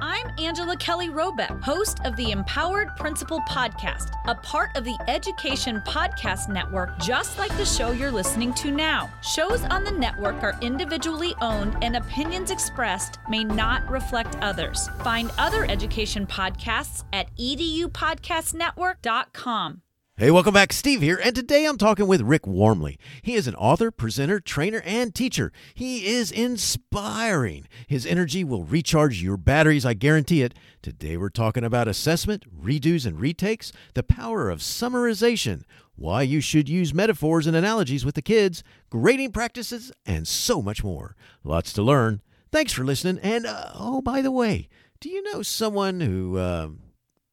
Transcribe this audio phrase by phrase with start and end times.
[0.00, 5.80] I'm Angela Kelly Robeck, host of the Empowered Principal Podcast, a part of the Education
[5.86, 9.10] Podcast Network, just like the show you're listening to now.
[9.22, 14.88] Shows on the network are individually owned, and opinions expressed may not reflect others.
[15.02, 19.82] Find other education podcasts at edupodcastnetwork.com.
[20.18, 20.72] Hey, welcome back.
[20.72, 22.96] Steve here, and today I'm talking with Rick Wormeli.
[23.20, 25.52] He is an author, presenter, trainer, and teacher.
[25.74, 27.68] He is inspiring.
[27.86, 30.54] His energy will recharge your batteries, I guarantee it.
[30.80, 35.64] Today we're talking about assessment, redos and retakes, the power of summarization,
[35.96, 40.82] why you should use metaphors and analogies with the kids, grading practices, and so much
[40.82, 41.14] more.
[41.44, 42.22] Lots to learn.
[42.50, 43.18] Thanks for listening.
[43.22, 46.38] And uh, oh, by the way, do you know someone who.
[46.38, 46.68] Uh,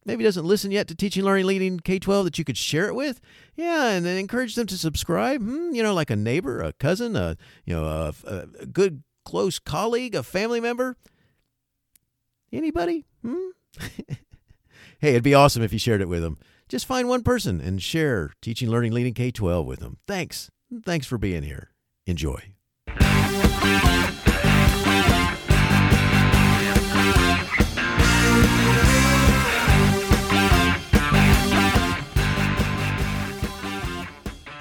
[0.04, 2.94] maybe doesn't listen yet to Teaching, Learning, Leading K 12 that you could share it
[2.94, 3.20] with.
[3.56, 5.40] Yeah, and then encourage them to subscribe.
[5.40, 9.58] Hmm, you know, like a neighbor, a cousin, a, you know, a, a good close
[9.58, 10.96] colleague, a family member.
[12.52, 13.06] Anybody?
[13.22, 13.50] Hmm?
[14.98, 16.38] hey, it'd be awesome if you shared it with them.
[16.68, 19.98] Just find one person and share Teaching, Learning, Leading K 12 with them.
[20.06, 20.50] Thanks.
[20.84, 21.70] Thanks for being here.
[22.06, 22.54] Enjoy.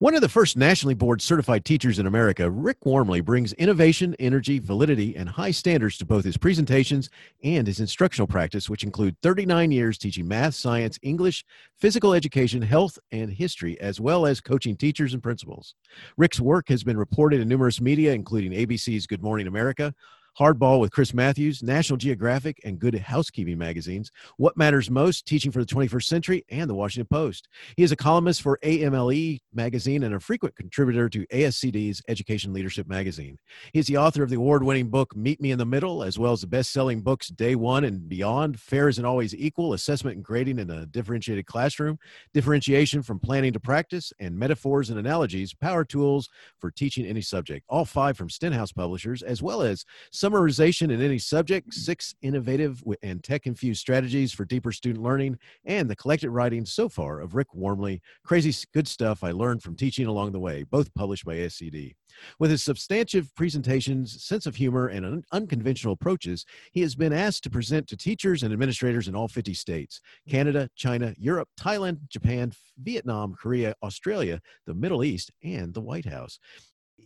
[0.00, 4.60] One of the first nationally board certified teachers in America, Rick Wormeli brings innovation, energy,
[4.60, 7.10] validity, and high standards to both his presentations
[7.42, 11.44] and his instructional practice, which include 39 years teaching math, science, English,
[11.80, 15.74] physical education, health, and history, as well as coaching teachers and principals.
[16.16, 19.92] Rick's work has been reported in numerous media, including ABC's Good Morning America,
[20.38, 25.64] Hardball with Chris Matthews, National Geographic, and Good Housekeeping magazines, What Matters Most, Teaching for
[25.64, 27.48] the 21st Century, and the Washington Post.
[27.76, 32.86] He is a columnist for AMLE magazine and a frequent contributor to ASCD's Education Leadership
[32.86, 33.36] magazine.
[33.72, 36.20] He is the author of the award winning book Meet Me in the Middle, as
[36.20, 40.14] well as the best selling books Day One and Beyond, Fair Isn't Always Equal, Assessment
[40.14, 41.98] and Grading in a Differentiated Classroom,
[42.32, 46.28] Differentiation from Planning to Practice, and Metaphors and Analogies, Power Tools
[46.60, 47.66] for Teaching Any Subject.
[47.68, 52.82] All five from Stenhouse Publishers, as well as some summarization in any subject, six innovative
[53.02, 57.34] and tech infused strategies for deeper student learning, and the collected writings so far of
[57.34, 61.36] Rick Wormeli, Crazy Good Stuff I Learned from Teaching Along the Way, both published by
[61.36, 61.94] ASCD.
[62.38, 67.44] With his substantive presentations, sense of humor, and un- unconventional approaches, he has been asked
[67.44, 72.52] to present to teachers and administrators in all 50 states Canada, China, Europe, Thailand, Japan,
[72.82, 76.38] Vietnam, Korea, Australia, the Middle East, and the White House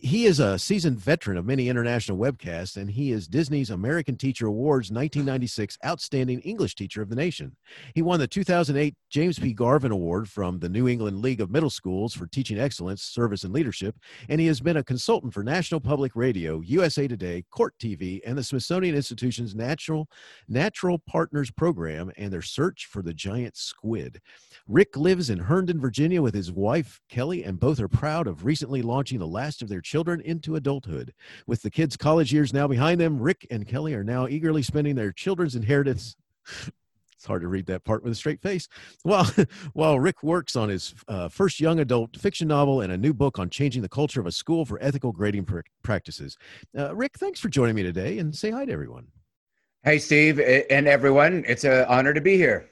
[0.03, 4.47] he is a seasoned veteran of many international webcasts, and he is Disney's American Teacher
[4.47, 7.55] Awards 1996 Outstanding English Teacher of the Nation.
[7.95, 9.53] He won the 2008 James P.
[9.53, 13.53] Garvin Award from the New England League of Middle Schools for teaching excellence, service, and
[13.53, 13.95] leadership,
[14.27, 18.37] and he has been a consultant for National Public Radio, USA Today, Court TV, and
[18.37, 20.09] the Smithsonian Institution's Natural
[20.49, 24.19] Natural Partners Program and their search for the giant squid.
[24.67, 28.81] Rick lives in Herndon, Virginia, with his wife Kelly, and both are proud of recently
[28.81, 31.13] launching the last of their children into adulthood.
[31.45, 34.95] With the kids' college years now behind them, Rick and Kelly are now eagerly spending
[34.95, 36.15] their children's inheritance.
[37.15, 38.67] It's hard to read that part with a straight face.
[39.03, 39.31] While,
[39.73, 43.39] while Rick works on his uh, first young adult fiction novel and a new book
[43.39, 46.37] on changing the culture of a school for ethical grading pr- practices.
[46.77, 49.07] Uh, Rick, thanks for joining me today and say hi to everyone.
[49.83, 51.45] Hey, Steve, and everyone.
[51.47, 52.69] It's an honor to be here.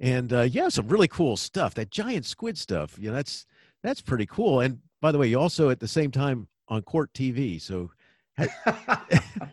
[0.00, 1.74] And uh, yeah, some really cool stuff.
[1.74, 3.46] That giant squid stuff, you know, that's
[3.84, 4.62] that's pretty cool.
[4.62, 7.60] And by the way, you also at the same time on Court TV.
[7.60, 7.90] So,
[8.36, 8.46] how,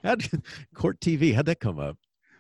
[0.04, 0.44] how did,
[0.74, 1.98] Court TV, how'd that come up?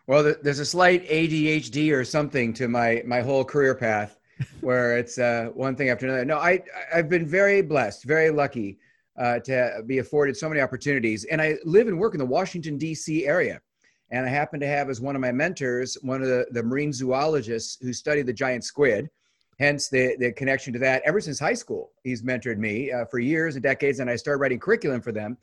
[0.07, 4.17] Well, there's a slight ADHD or something to my my whole career path,
[4.61, 6.25] where it's uh, one thing after another.
[6.25, 6.63] No, I
[6.93, 8.79] I've been very blessed, very lucky
[9.17, 12.77] uh, to be afforded so many opportunities, and I live and work in the Washington
[12.77, 13.25] D.C.
[13.25, 13.61] area.
[14.09, 16.93] And I happen to have as one of my mentors one of the, the marine
[16.93, 19.09] zoologists who studied the giant squid
[19.59, 21.01] hence the, the connection to that.
[21.05, 24.39] Ever since high school he's mentored me uh, for years and decades and i started
[24.39, 25.37] writing curriculum for them.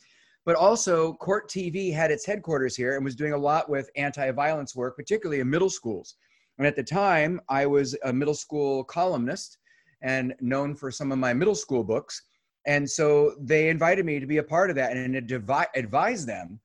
[0.44, 4.76] But also court tv had its headquarters here and was doing a lot with anti-violence
[4.76, 6.16] work particularly in middle schools.
[6.58, 9.58] And at the time i was a middle school columnist
[10.02, 12.22] and known for some of my middle school books.
[12.66, 16.60] And so they invited me to be a part of that and advise them.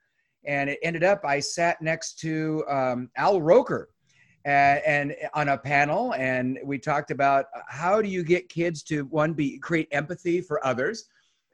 [0.45, 3.89] And it ended up i sat next to um, al roker
[4.49, 8.83] and, and on a panel and we talked about uh, how do you get kids
[8.83, 11.05] to one be create empathy for others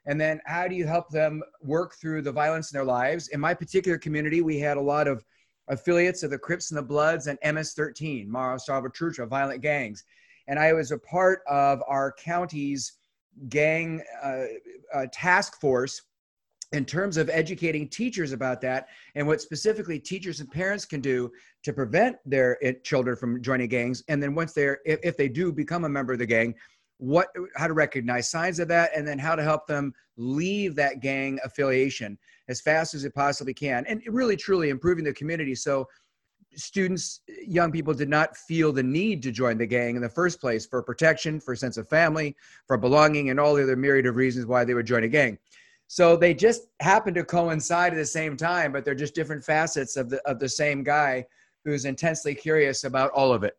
[0.07, 3.39] and then how do you help them work through the violence in their lives in
[3.39, 5.23] my particular community we had a lot of
[5.67, 10.03] affiliates of the Crips and the Bloods and MS-13, Mara Salvatrucha, violent gangs.
[10.47, 12.93] And I was a part of our county's
[13.49, 14.43] gang uh,
[14.93, 16.03] uh, task force
[16.71, 21.31] in terms of educating teachers about that and what specifically teachers and parents can do
[21.63, 24.03] to prevent their eh, children from joining gangs.
[24.07, 26.55] And then once they're if, if they do become a member of the gang
[26.97, 27.27] what
[27.57, 31.37] how to recognize signs of that and then how to help them leave that gang
[31.43, 32.17] affiliation
[32.47, 35.55] as fast as it possibly can and really truly improving the community.
[35.55, 35.87] So
[36.55, 40.39] students young people did not feel the need to join the gang in the first
[40.39, 42.35] place for protection for sense of family
[42.65, 45.37] for belonging and all the other myriad of reasons why they would join a gang
[45.87, 49.97] so they just happen to coincide at the same time but they're just different facets
[49.97, 51.25] of the of the same guy
[51.63, 53.57] who's intensely curious about all of it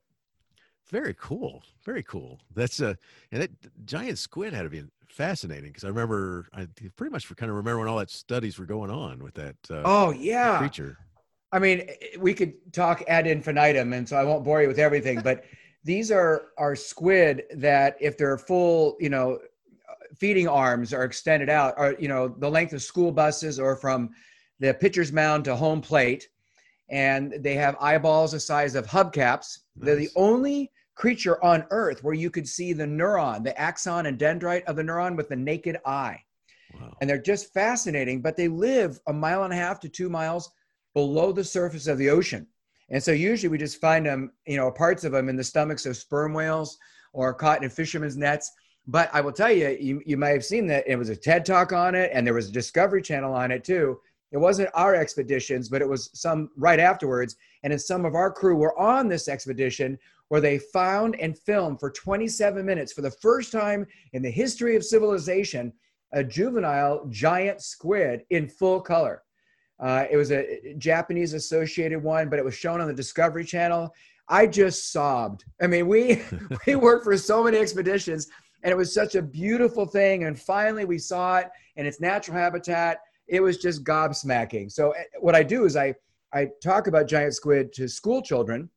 [0.88, 1.62] very cool.
[1.84, 2.40] Very cool.
[2.54, 2.94] That's a uh,
[3.32, 3.50] and that
[3.84, 7.80] giant squid had to be fascinating because I remember I pretty much kind of remember
[7.80, 9.56] when all that studies were going on with that.
[9.68, 10.98] Uh, oh yeah, creature.
[11.52, 11.88] I mean,
[12.18, 15.20] we could talk ad infinitum, and so I won't bore you with everything.
[15.20, 15.44] but
[15.84, 19.38] these are are squid that, if they're full, you know,
[20.18, 24.10] feeding arms are extended out, are you know the length of school buses, or from
[24.60, 26.28] the pitcher's mound to home plate,
[26.90, 29.14] and they have eyeballs the size of hubcaps.
[29.16, 29.60] Nice.
[29.76, 34.18] They're the only creature on earth where you could see the neuron, the axon and
[34.18, 36.18] dendrite of the neuron with the naked eye.
[36.74, 36.96] Wow.
[37.00, 40.50] And they're just fascinating, but they live a mile and a half to two miles
[40.94, 42.46] below the surface of the ocean.
[42.88, 45.86] And so usually we just find them, you know, parts of them in the stomachs
[45.86, 46.78] of sperm whales
[47.12, 48.50] or caught in fishermen's nets.
[48.86, 51.44] But I will tell you, you, you may have seen that it was a TED
[51.44, 53.98] talk on it and there was a Discovery Channel on it too.
[54.32, 57.36] It wasn't our expeditions, but it was some right afterwards.
[57.62, 59.98] And then some of our crew were on this expedition
[60.28, 64.76] where they found and filmed for 27 minutes for the first time in the history
[64.76, 65.72] of civilization
[66.12, 69.22] a juvenile giant squid in full color.
[69.78, 73.92] Uh, it was a Japanese associated one, but it was shown on the Discovery Channel.
[74.28, 75.44] I just sobbed.
[75.60, 76.22] I mean, we
[76.66, 78.28] we worked for so many expeditions,
[78.66, 80.24] and it was such a beautiful thing.
[80.24, 82.98] And finally, we saw it in its natural habitat.
[83.28, 84.72] It was just gobsmacking.
[84.72, 85.94] So, eh, what I do is I
[86.34, 88.68] I talk about giant squid to school children,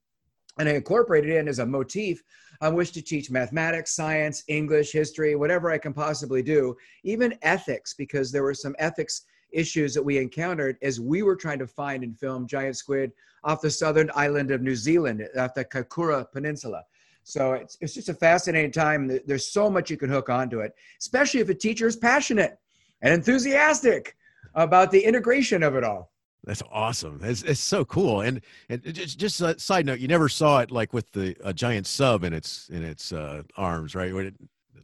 [0.59, 2.21] and I incorporate it in as a motif
[2.61, 7.95] on which to teach mathematics, science, English, history, whatever I can possibly do, even ethics,
[7.95, 12.03] because there were some ethics issues that we encountered as we were trying to find
[12.03, 13.11] and film giant squid
[13.43, 16.83] off the southern island of New Zealand, off the Kaikoura Peninsula.
[17.23, 19.19] So it's, it's just a fascinating time.
[19.25, 22.57] There's so much you can hook onto it, especially if a teacher is passionate
[23.01, 24.15] and enthusiastic
[24.55, 26.11] about the integration of it all.
[26.43, 27.19] That's awesome.
[27.21, 28.21] It's, it's so cool.
[28.21, 31.53] And, and just just a side note, you never saw it like with the a
[31.53, 34.13] giant sub in its in its uh, arms, right?
[34.13, 34.33] It,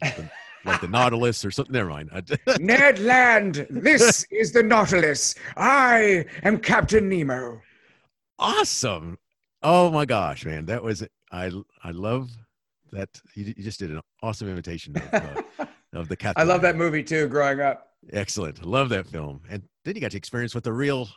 [0.01, 0.29] the,
[0.65, 1.73] like the Nautilus or something.
[1.73, 2.09] Never mind.
[2.59, 5.35] Ned Land, this is the Nautilus.
[5.55, 7.61] I am Captain Nemo.
[8.37, 9.17] Awesome.
[9.63, 11.51] Oh my gosh, man, that was I.
[11.83, 12.29] I love
[12.91, 13.09] that.
[13.35, 16.41] You, you just did an awesome imitation of, uh, of the Captain.
[16.41, 17.27] I love that movie too.
[17.27, 17.91] Growing up.
[18.11, 18.65] Excellent.
[18.65, 19.41] Love that film.
[19.49, 21.09] And then you got to experience what the real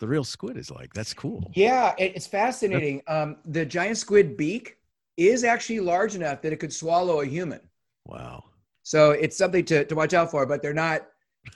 [0.00, 0.92] the real squid is like.
[0.94, 1.52] That's cool.
[1.54, 3.02] Yeah, it's fascinating.
[3.06, 4.78] Um, the giant squid beak
[5.16, 7.60] is actually large enough that it could swallow a human.
[8.06, 8.44] Wow.
[8.82, 11.06] So it's something to, to watch out for, but they're not,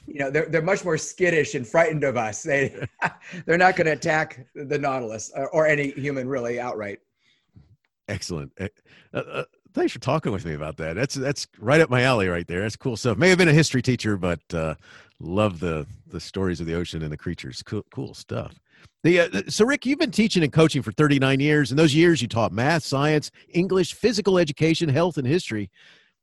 [0.06, 2.42] you know, they're, they're much more skittish and frightened of us.
[2.42, 2.86] They,
[3.46, 7.00] they're not going to attack the Nautilus or, or, any human really outright.
[8.08, 8.52] Excellent.
[8.60, 8.68] Uh,
[9.12, 10.94] uh, thanks for talking with me about that.
[10.94, 12.60] That's that's right up my alley right there.
[12.60, 13.16] That's cool stuff.
[13.16, 14.74] May have been a history teacher, but uh,
[15.20, 17.62] love the the stories of the ocean and the creatures.
[17.62, 18.54] Cool, cool stuff.
[19.02, 21.70] The, uh, so, Rick, you've been teaching and coaching for 39 years.
[21.70, 25.70] In those years, you taught math, science, English, physical education, health, and history,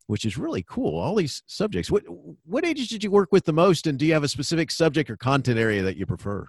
[0.07, 0.99] which is really cool.
[0.99, 1.91] All these subjects.
[1.91, 2.03] What
[2.45, 5.09] what ages did you work with the most, and do you have a specific subject
[5.09, 6.47] or content area that you prefer?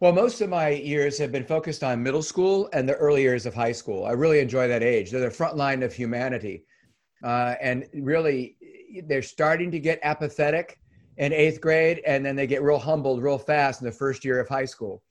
[0.00, 3.44] Well, most of my years have been focused on middle school and the early years
[3.44, 4.06] of high school.
[4.06, 5.10] I really enjoy that age.
[5.10, 6.64] They're the front line of humanity.
[7.22, 8.56] Uh, and really,
[9.04, 10.80] they're starting to get apathetic
[11.18, 14.40] in eighth grade, and then they get real humbled real fast in the first year
[14.40, 15.02] of high school.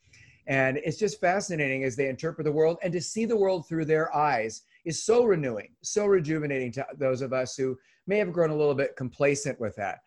[0.47, 3.85] And it's just fascinating as they interpret the world and to see the world through
[3.85, 7.77] their eyes is so renewing, so rejuvenating to those of us who
[8.07, 9.99] may have grown a little bit complacent with that.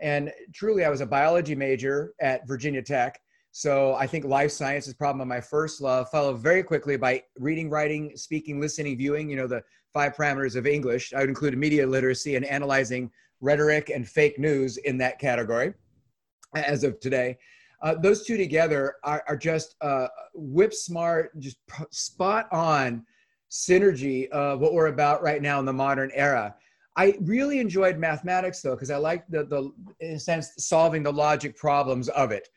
[0.00, 3.20] And truly, I was a biology major at Virginia Tech
[3.56, 7.70] so I think life science is probably my first love, followed very quickly by reading,
[7.70, 11.14] writing, speaking, listening, viewing, you know, the five parameters of English.
[11.14, 15.72] I would include media literacy and analyzing rhetoric and fake news in that category
[16.56, 17.38] as of today.
[17.80, 21.58] Uh, those two together are, are just uh, whip smart, just
[21.92, 23.06] spot on
[23.52, 26.56] synergy of what we're about right now in the modern era.
[26.96, 29.70] I really enjoyed mathematics though, because I liked the, the,
[30.00, 32.48] in a sense, solving the logic problems of it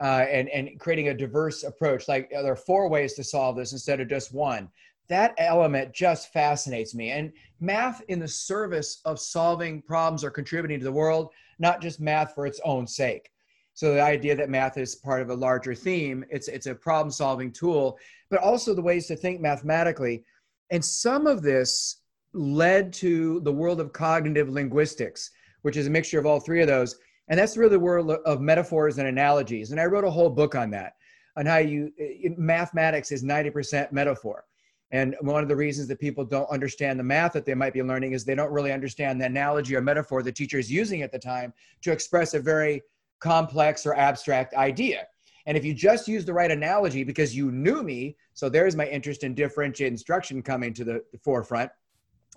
[0.00, 2.08] uh, and and creating a diverse approach.
[2.08, 4.68] Like there are four ways to solve this instead of just one.
[5.08, 7.10] That element just fascinates me.
[7.10, 12.00] And math in the service of solving problems or contributing to the world, not just
[12.00, 13.30] math for its own sake.
[13.74, 17.10] So the idea that math is part of a larger theme, it's it's a problem
[17.10, 17.98] solving tool,
[18.30, 20.24] but also the ways to think mathematically.
[20.70, 22.00] And some of this
[22.32, 25.30] led to the world of cognitive linguistics,
[25.62, 26.96] which is a mixture of all three of those.
[27.28, 29.70] And that's really the world of metaphors and analogies.
[29.70, 30.94] And I wrote a whole book on that,
[31.36, 31.92] on how you,
[32.36, 34.44] mathematics is 90% metaphor.
[34.90, 37.82] And one of the reasons that people don't understand the math that they might be
[37.82, 41.10] learning is they don't really understand the analogy or metaphor the teacher is using at
[41.10, 41.52] the time
[41.82, 42.82] to express a very
[43.18, 45.06] complex or abstract idea.
[45.46, 48.86] And if you just use the right analogy because you knew me, so there's my
[48.86, 51.70] interest in differentiated instruction coming to the forefront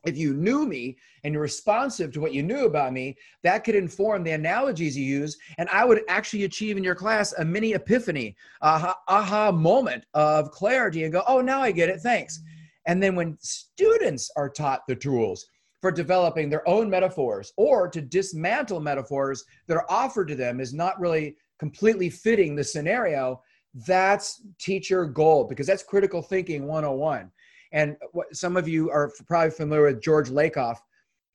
[0.06, 3.76] if you knew me and you're responsive to what you knew about me, that could
[3.76, 5.38] inform the analogies you use.
[5.58, 10.52] And I would actually achieve in your class a mini epiphany, aha, aha moment of
[10.52, 12.00] clarity and go, oh, now I get it.
[12.00, 12.42] Thanks.
[12.86, 15.46] And then when students are taught the tools
[15.82, 20.74] for developing their own metaphors or to dismantle metaphors that are offered to them is
[20.74, 23.42] not really completely fitting the scenario,
[23.86, 27.30] that's teacher gold because that's critical thinking 101
[27.72, 30.78] and what, some of you are probably familiar with George Lakoff,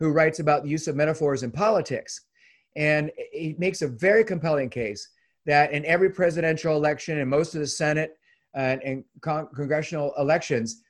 [0.00, 2.22] who writes about the use of metaphors in politics.
[2.76, 5.08] And he makes a very compelling case
[5.46, 8.18] that in every presidential election and most of the Senate
[8.54, 10.82] and, and con- congressional elections,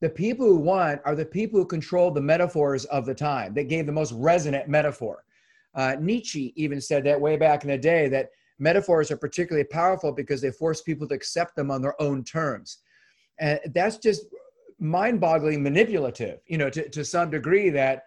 [0.00, 3.68] the people who won are the people who controlled the metaphors of the time that
[3.68, 5.24] gave the most resonant metaphor.
[5.74, 10.12] Uh, Nietzsche even said that way back in the day that metaphors are particularly powerful
[10.12, 12.78] because they force people to accept them on their own terms.
[13.38, 14.26] And that's just
[14.80, 18.04] mind-boggling manipulative you know to, to some degree that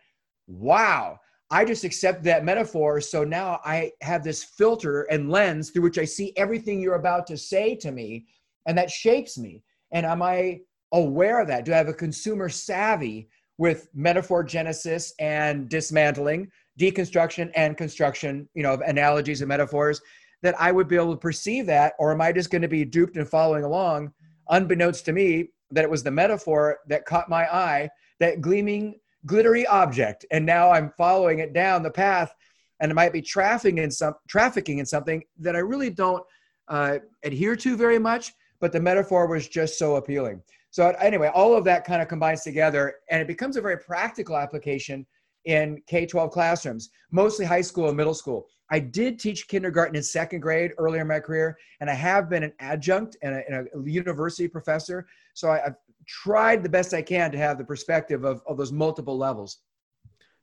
[0.47, 1.17] wow
[1.51, 5.99] i just accept that metaphor so now i have this filter and lens through which
[5.99, 8.25] i see everything you're about to say to me
[8.65, 9.63] and that shapes me.
[9.91, 10.59] And am i
[10.91, 11.65] aware of that?
[11.65, 16.49] Do i have a consumer savvy with metaphor genesis and dismantling
[16.79, 20.01] deconstruction and construction you know of analogies and metaphors
[20.41, 22.83] that i would be able to perceive that or am i just going to be
[22.83, 24.11] duped and following along
[24.49, 27.89] unbeknownst to me that it was the metaphor that caught my eye,
[28.19, 30.25] that gleaming, glittery object.
[30.31, 32.33] And now I'm following it down the path
[32.79, 36.23] and it might be trafficking in some trafficking in something that I really don't
[36.67, 40.41] uh, adhere to very much, but the metaphor was just so appealing.
[40.71, 44.37] So anyway, all of that kind of combines together and it becomes a very practical
[44.37, 45.05] application
[45.45, 48.47] in K-12 classrooms, mostly high school and middle school.
[48.71, 52.43] I did teach kindergarten and second grade earlier in my career, and I have been
[52.43, 55.05] an adjunct and a, and a university professor.
[55.33, 55.75] So I, have
[56.07, 59.59] tried the best I can to have the perspective of, of those multiple levels.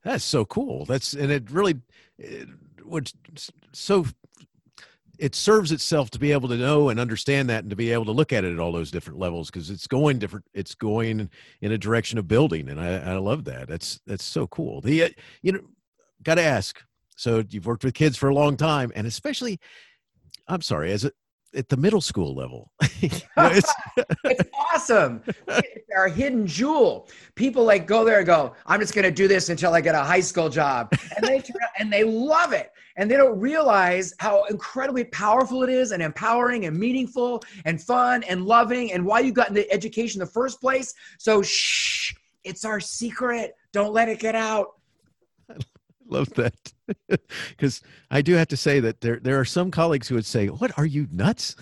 [0.04, 0.86] That's so cool.
[0.86, 1.80] That's and it really,
[2.18, 2.48] it,
[2.84, 3.12] which
[3.72, 4.06] so
[5.20, 8.06] it serves itself to be able to know and understand that and to be able
[8.06, 11.28] to look at it at all those different levels because it's going different it's going
[11.60, 15.04] in a direction of building and i, I love that that's that's so cool the
[15.04, 15.08] uh,
[15.42, 15.60] you know
[16.22, 16.82] got to ask
[17.16, 19.60] so you've worked with kids for a long time and especially
[20.48, 21.12] i'm sorry as a
[21.54, 22.70] at the middle school level.
[23.00, 23.24] it's,
[24.24, 25.22] it's awesome.
[25.48, 27.08] It's our hidden jewel.
[27.34, 29.94] People like go there and go, I'm just going to do this until I get
[29.94, 30.92] a high school job.
[31.16, 32.70] And they turn out, and they love it.
[32.96, 38.22] And they don't realize how incredibly powerful it is and empowering and meaningful and fun
[38.24, 40.92] and loving and why you got into education in the first place.
[41.18, 42.14] So shh,
[42.44, 43.54] it's our secret.
[43.72, 44.79] Don't let it get out
[46.10, 46.54] love that
[47.50, 50.48] because I do have to say that there there are some colleagues who would say,
[50.48, 51.56] "What are you nuts?"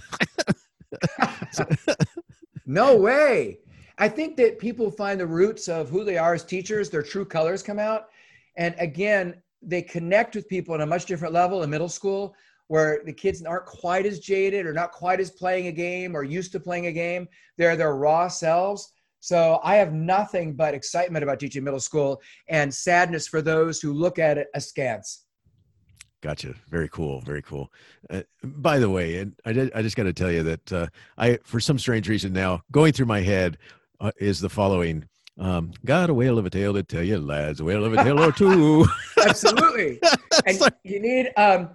[2.67, 3.59] no way.
[3.99, 7.25] I think that people find the roots of who they are as teachers, their true
[7.25, 8.09] colors come out,
[8.57, 12.35] and again, they connect with people on a much different level in middle school
[12.69, 16.23] where the kids aren't quite as jaded or not quite as playing a game or
[16.23, 17.27] used to playing a game.
[17.57, 18.93] They're their raw selves.
[19.21, 23.93] So I have nothing but excitement about teaching middle school and sadness for those who
[23.93, 25.25] look at it askance.
[26.21, 26.55] Gotcha.
[26.69, 27.21] Very cool.
[27.21, 27.73] Very cool.
[28.11, 30.87] Uh, by the way, and I, did, I just got to tell you that uh,
[31.17, 33.59] I, for some strange reason now, going through my head
[34.01, 35.09] uh, is the following.
[35.39, 37.61] Um, got a whale of a tale to tell you, lads.
[37.61, 38.85] A whale of a tale or two.
[39.25, 40.01] Absolutely.
[40.47, 41.71] and you need um,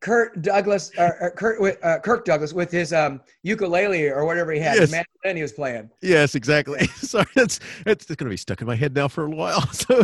[0.00, 4.60] Kurt Douglas, or, or Kurt, uh, Kirk Douglas with his um, ukulele or whatever he
[4.60, 4.90] had, yes.
[4.90, 5.90] mandolin he was playing.
[6.02, 6.86] Yes, exactly.
[6.96, 9.64] sorry, it's it's going to be stuck in my head now for a while.
[9.72, 10.02] So,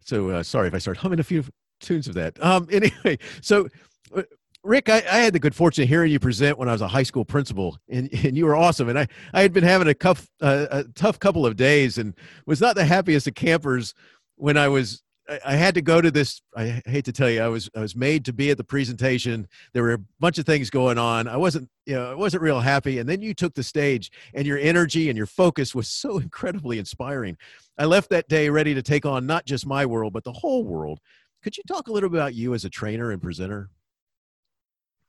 [0.00, 1.44] so uh, sorry if I start humming a few
[1.80, 2.42] tunes of that.
[2.42, 3.68] Um, anyway, so.
[4.14, 4.22] Uh,
[4.62, 6.88] Rick, I, I, had the good fortune of hearing you present when I was a
[6.88, 8.88] high school principal, and, and you were awesome.
[8.88, 12.14] And I, I had been having a, cuff, uh, a tough couple of days and
[12.46, 13.92] was not the happiest of campers
[14.36, 15.02] when I was
[15.44, 16.42] I had to go to this.
[16.54, 19.48] I hate to tell you, I was I was made to be at the presentation.
[19.72, 21.28] There were a bunch of things going on.
[21.28, 22.98] I wasn't, you know, I wasn't real happy.
[22.98, 26.78] And then you took the stage, and your energy and your focus was so incredibly
[26.78, 27.38] inspiring.
[27.78, 30.64] I left that day ready to take on not just my world, but the whole
[30.64, 31.00] world.
[31.42, 33.70] Could you talk a little about you as a trainer and presenter?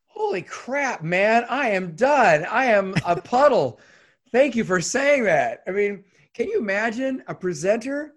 [0.08, 1.46] Holy crap, man!
[1.50, 2.46] I am done.
[2.46, 3.82] I am a puddle.
[4.32, 5.62] Thank you for saying that.
[5.68, 8.14] I mean, can you imagine a presenter?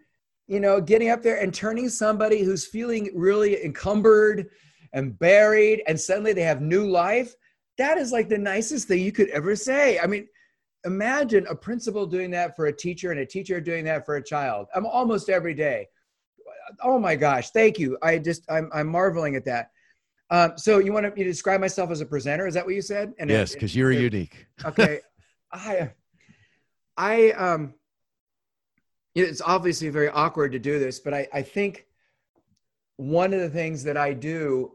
[0.48, 4.48] You know, getting up there and turning somebody who's feeling really encumbered
[4.94, 7.34] and buried, and suddenly they have new life.
[7.76, 9.98] That is like the nicest thing you could ever say.
[10.00, 10.26] I mean,
[10.84, 14.24] imagine a principal doing that for a teacher and a teacher doing that for a
[14.24, 14.66] child.
[14.74, 15.88] I'm almost every day.
[16.82, 17.98] Oh my gosh, thank you.
[18.02, 19.70] I just I'm I'm marveling at that.
[20.30, 22.46] Um, so you want to you describe myself as a presenter?
[22.46, 23.12] Is that what you said?
[23.18, 24.46] And yes, because you're it, unique.
[24.64, 25.00] okay,
[25.52, 25.90] I
[26.96, 27.74] I um
[29.24, 31.86] it's obviously very awkward to do this, but I, I think
[32.96, 34.72] one of the things that I do,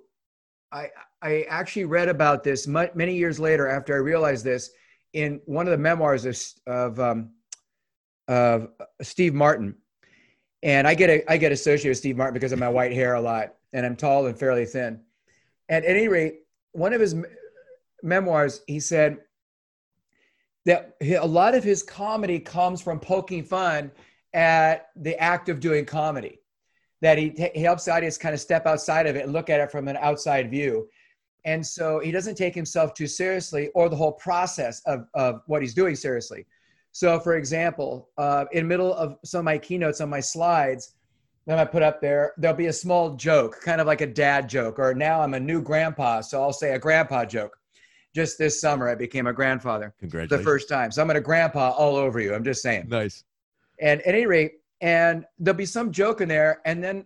[0.71, 0.89] I,
[1.21, 4.71] I actually read about this many years later after I realized this
[5.13, 7.31] in one of the memoirs of, of, um,
[8.27, 8.69] of
[9.01, 9.75] Steve Martin.
[10.63, 13.15] And I get, a, I get associated with Steve Martin because of my white hair
[13.15, 15.01] a lot, and I'm tall and fairly thin.
[15.69, 16.39] At any rate,
[16.71, 17.15] one of his
[18.01, 19.17] memoirs, he said
[20.65, 23.91] that a lot of his comedy comes from poking fun
[24.33, 26.39] at the act of doing comedy
[27.01, 29.59] that he, he helps the audience kind of step outside of it and look at
[29.59, 30.87] it from an outside view.
[31.45, 35.61] And so he doesn't take himself too seriously or the whole process of, of what
[35.61, 36.45] he's doing seriously.
[36.93, 40.95] So for example uh, in the middle of some of my keynotes on my slides
[41.45, 44.47] that i put up there there'll be a small joke kind of like a dad
[44.47, 47.57] joke or now i'm a new grandpa so i'll say a grandpa joke.
[48.15, 50.39] Just this summer i became a grandfather Congratulations.
[50.39, 50.91] the first time.
[50.91, 52.87] So i'm going to grandpa all over you i'm just saying.
[52.87, 53.25] Nice
[53.79, 57.05] and at any rate, and there'll be some joke in there, and then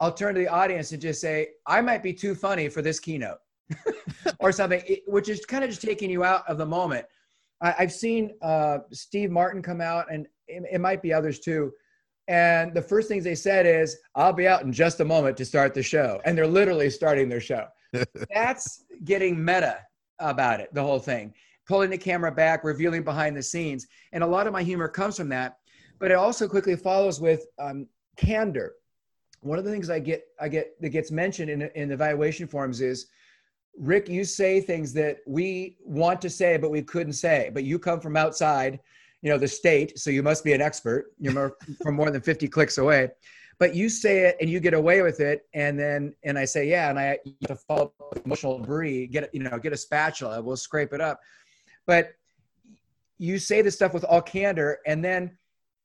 [0.00, 2.98] I'll turn to the audience and just say, I might be too funny for this
[2.98, 3.38] keynote
[4.40, 7.06] or something, which is kind of just taking you out of the moment.
[7.60, 11.72] I, have seen uh, Steve Martin come out, and it, it might be others too.
[12.28, 15.44] And the first things they said is, I'll be out in just a moment to
[15.44, 16.20] start the show.
[16.24, 17.66] And they're literally starting their show.
[18.34, 19.78] That's getting meta
[20.18, 21.34] about it, the whole thing.
[21.68, 23.86] Pulling the camera back, revealing behind the scenes.
[24.12, 25.58] And a lot of my humor comes from that
[26.02, 27.86] but it also quickly follows with um,
[28.16, 28.74] candor.
[29.40, 32.80] One of the things I get, I get that gets mentioned in, in evaluation forms
[32.80, 33.06] is,
[33.78, 37.52] Rick, you say things that we want to say, but we couldn't say.
[37.54, 38.80] But you come from outside,
[39.22, 41.12] you know, the state, so you must be an expert.
[41.20, 43.08] You're more, from more than 50 clicks away.
[43.60, 46.68] But you say it and you get away with it, and then and I say,
[46.68, 47.92] yeah, and I you have to follow
[48.24, 51.20] emotional debris, get you know, get a spatula, we'll scrape it up.
[51.86, 52.14] But
[53.18, 55.38] you say this stuff with all candor, and then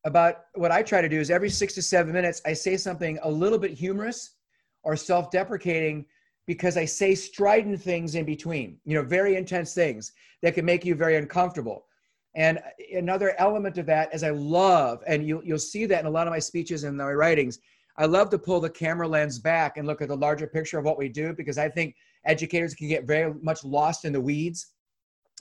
[0.08, 3.20] about what I try to do is every six to seven minutes, I say something
[3.24, 4.36] a little bit humorous
[4.84, 6.06] or self deprecating
[6.46, 10.86] because I say strident things in between, you know, very intense things that can make
[10.86, 11.88] you very uncomfortable.
[12.36, 12.60] And
[12.96, 16.26] another element of that is I love, and you, you'll see that in a lot
[16.26, 17.60] of my speeches and my writings,
[17.98, 20.86] I love to pull the camera lens back and look at the larger picture of
[20.86, 24.67] what we do because I think educators can get very much lost in the weeds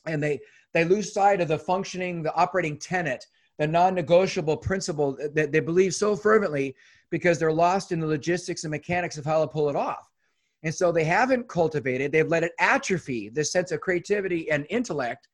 [0.07, 0.41] and they
[0.73, 3.25] they lose sight of the functioning, the operating tenet
[3.59, 6.75] the non-negotiable principle that they believe so fervently
[7.11, 10.11] because they're lost in the logistics and mechanics of how to pull it off.
[10.63, 15.29] And so they haven't cultivated, they've let it atrophy this sense of creativity and intellect.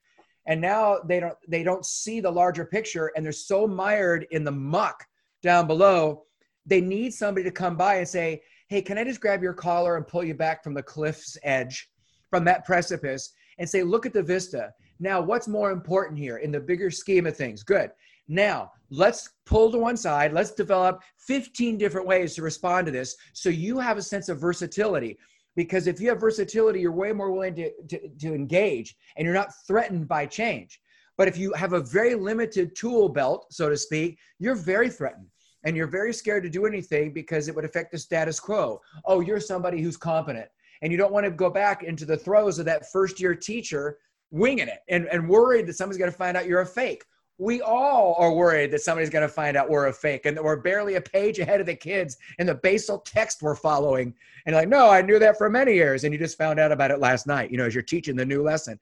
[0.47, 4.45] And now they don't they don't see the larger picture and they're so mired in
[4.45, 5.05] the muck
[5.43, 6.25] down below.
[6.67, 9.97] They need somebody to come by and say, Hey, can I just grab your collar
[9.97, 11.91] and pull you back from the cliff's edge,
[12.31, 14.73] from that precipice, and say, Look at the vista.
[14.99, 17.63] Now, what's more important here in the bigger scheme of things?
[17.63, 17.91] Good.
[18.29, 20.33] Now, let's pull to one side.
[20.33, 24.41] Let's develop 15 different ways to respond to this so you have a sense of
[24.41, 25.19] versatility.
[25.55, 29.35] Because if you have versatility, you're way more willing to, to, to engage and you're
[29.35, 30.81] not threatened by change.
[31.19, 35.27] But if you have a very limited tool belt, so to speak, you're very threatened
[35.65, 38.81] and you're very scared to do anything because it would affect the status quo.
[39.05, 40.49] Oh, you're somebody who's competent.
[40.81, 43.99] And you don't want to go back into the throes of that first year teacher
[44.31, 47.05] winging it and, and worried that somebody's going to find out you're a fake
[47.39, 50.45] we all are worried that somebody's going to find out we're a fake and that
[50.45, 54.15] we're barely a page ahead of the kids in the basal text we're following.
[54.47, 56.05] And like, no, I knew that for many years.
[56.05, 58.25] And you just found out about it last night, you know, as you're teaching the
[58.25, 58.79] new lesson.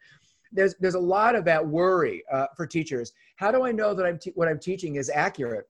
[0.53, 3.13] There's, there's a lot of that worry uh, for teachers.
[3.37, 5.69] How do I know that I'm te- what I'm teaching is accurate?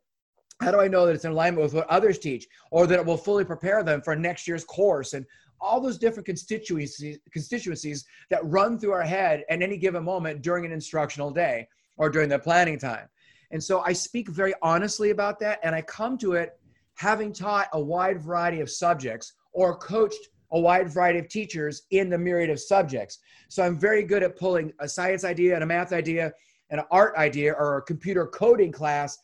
[0.60, 3.04] How do I know that it's in alignment with what others teach or that it
[3.04, 5.26] will fully prepare them for next year's course and
[5.60, 10.64] all those different constituencies, constituencies that run through our head at any given moment during
[10.64, 11.68] an instructional day
[12.00, 13.06] or during the planning time.
[13.50, 16.58] And so I speak very honestly about that and I come to it
[16.94, 22.08] having taught a wide variety of subjects or coached a wide variety of teachers in
[22.08, 23.18] the myriad of subjects.
[23.48, 26.32] So I'm very good at pulling a science idea and a math idea
[26.70, 29.18] and an art idea or a computer coding class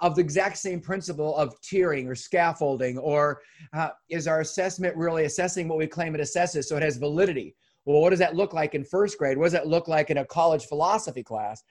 [0.00, 3.42] of the exact same principle of tiering or scaffolding or
[3.74, 7.54] uh, is our assessment really assessing what we claim it assesses so it has validity
[7.84, 10.16] well what does that look like in first grade what does that look like in
[10.16, 11.62] a college philosophy class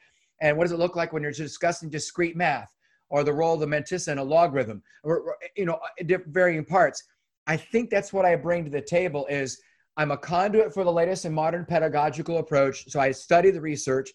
[0.44, 2.72] and what does it look like when you're discussing discrete math
[3.10, 7.04] or the role of the mantissa in a logarithm or you know uh, varying parts
[7.48, 9.60] i think that's what i bring to the table is
[9.98, 14.12] i'm a conduit for the latest and modern pedagogical approach so i study the research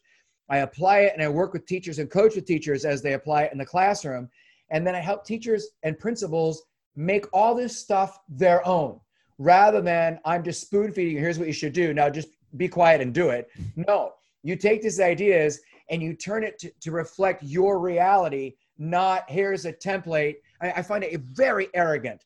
[0.48, 3.44] I apply it and I work with teachers and coach with teachers as they apply
[3.44, 4.28] it in the classroom.
[4.70, 6.62] And then I help teachers and principals
[6.96, 8.98] make all this stuff their own
[9.38, 11.18] rather than I'm just spoon feeding.
[11.18, 11.94] Here's what you should do.
[11.94, 13.48] Now just be quiet and do it.
[13.76, 14.12] No,
[14.42, 15.60] you take these ideas
[15.90, 20.36] and you turn it to, to reflect your reality, not here's a template.
[20.60, 22.24] I, I find it very arrogant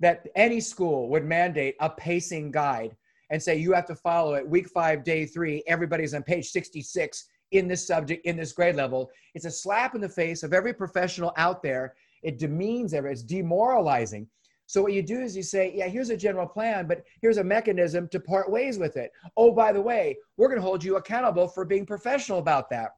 [0.00, 2.96] that any school would mandate a pacing guide
[3.30, 5.62] and say you have to follow it week five, day three.
[5.66, 9.10] Everybody's on page 66 in this subject, in this grade level.
[9.34, 11.94] It's a slap in the face of every professional out there.
[12.22, 14.28] It demeans every, it's demoralizing.
[14.66, 17.44] So what you do is you say, yeah, here's a general plan, but here's a
[17.44, 19.12] mechanism to part ways with it.
[19.36, 22.92] Oh, by the way, we're going to hold you accountable for being professional about that.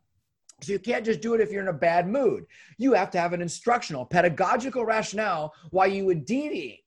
[0.63, 2.47] So you can't just do it if you're in a bad mood.
[2.79, 6.85] You have to have an instructional, pedagogical rationale why you would deviate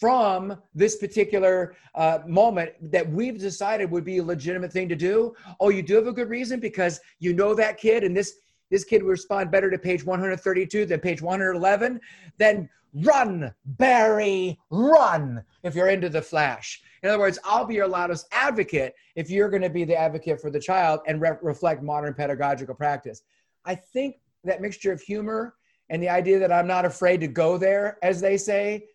[0.00, 5.32] from this particular uh, moment that we've decided would be a legitimate thing to do.
[5.60, 8.34] Oh, you do have a good reason because you know that kid, and this
[8.70, 12.00] this kid will respond better to page 132 than page 111.
[12.38, 16.82] Then run, Barry, run if you're into the flash.
[17.02, 20.40] In other words, I'll be your loudest advocate if you're going to be the advocate
[20.40, 23.22] for the child and re- reflect modern pedagogical practice.
[23.64, 25.54] I think that mixture of humor
[25.90, 28.86] and the idea that I'm not afraid to go there, as they say,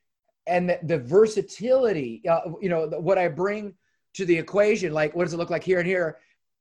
[0.47, 3.75] and the, the versatility, uh, you know, what I bring
[4.15, 6.17] to the equation, like what does it look like here and here,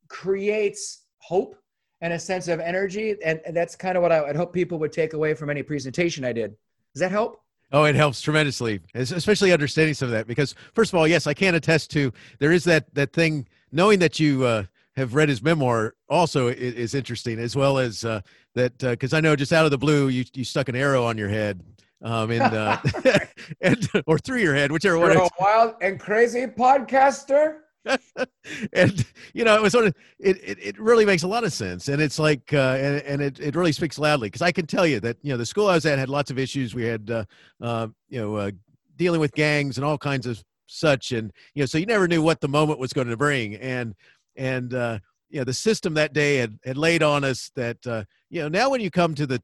[0.08, 1.56] creates hope
[2.00, 3.16] and a sense of energy.
[3.24, 5.62] And, and that's kind of what I would hope people would take away from any
[5.62, 6.56] presentation I did.
[6.94, 7.42] Does that help?
[7.70, 10.26] Oh, it helps tremendously, especially understanding some of that.
[10.26, 13.46] Because first of all, yes, I can attest to there is that that thing.
[13.70, 14.64] Knowing that you uh,
[14.96, 18.22] have read his memoir also is, is interesting, as well as uh,
[18.54, 21.04] that because uh, I know just out of the blue you you stuck an arrow
[21.04, 21.62] on your head
[22.02, 22.78] um, and, uh,
[23.60, 25.16] and or through your head, whichever You're one.
[25.16, 27.58] a wild and crazy podcaster.
[28.72, 30.78] and you know, it was sort of it, it, it.
[30.78, 33.72] really makes a lot of sense, and it's like, uh, and, and it, it really
[33.72, 35.98] speaks loudly because I can tell you that you know the school I was at
[35.98, 36.74] had lots of issues.
[36.74, 37.24] We had uh,
[37.62, 38.50] uh, you know uh,
[38.96, 42.22] dealing with gangs and all kinds of such, and you know, so you never knew
[42.22, 43.94] what the moment was going to bring, and
[44.36, 44.98] and uh,
[45.30, 48.48] you know, the system that day had had laid on us that uh, you know
[48.48, 49.40] now when you come to the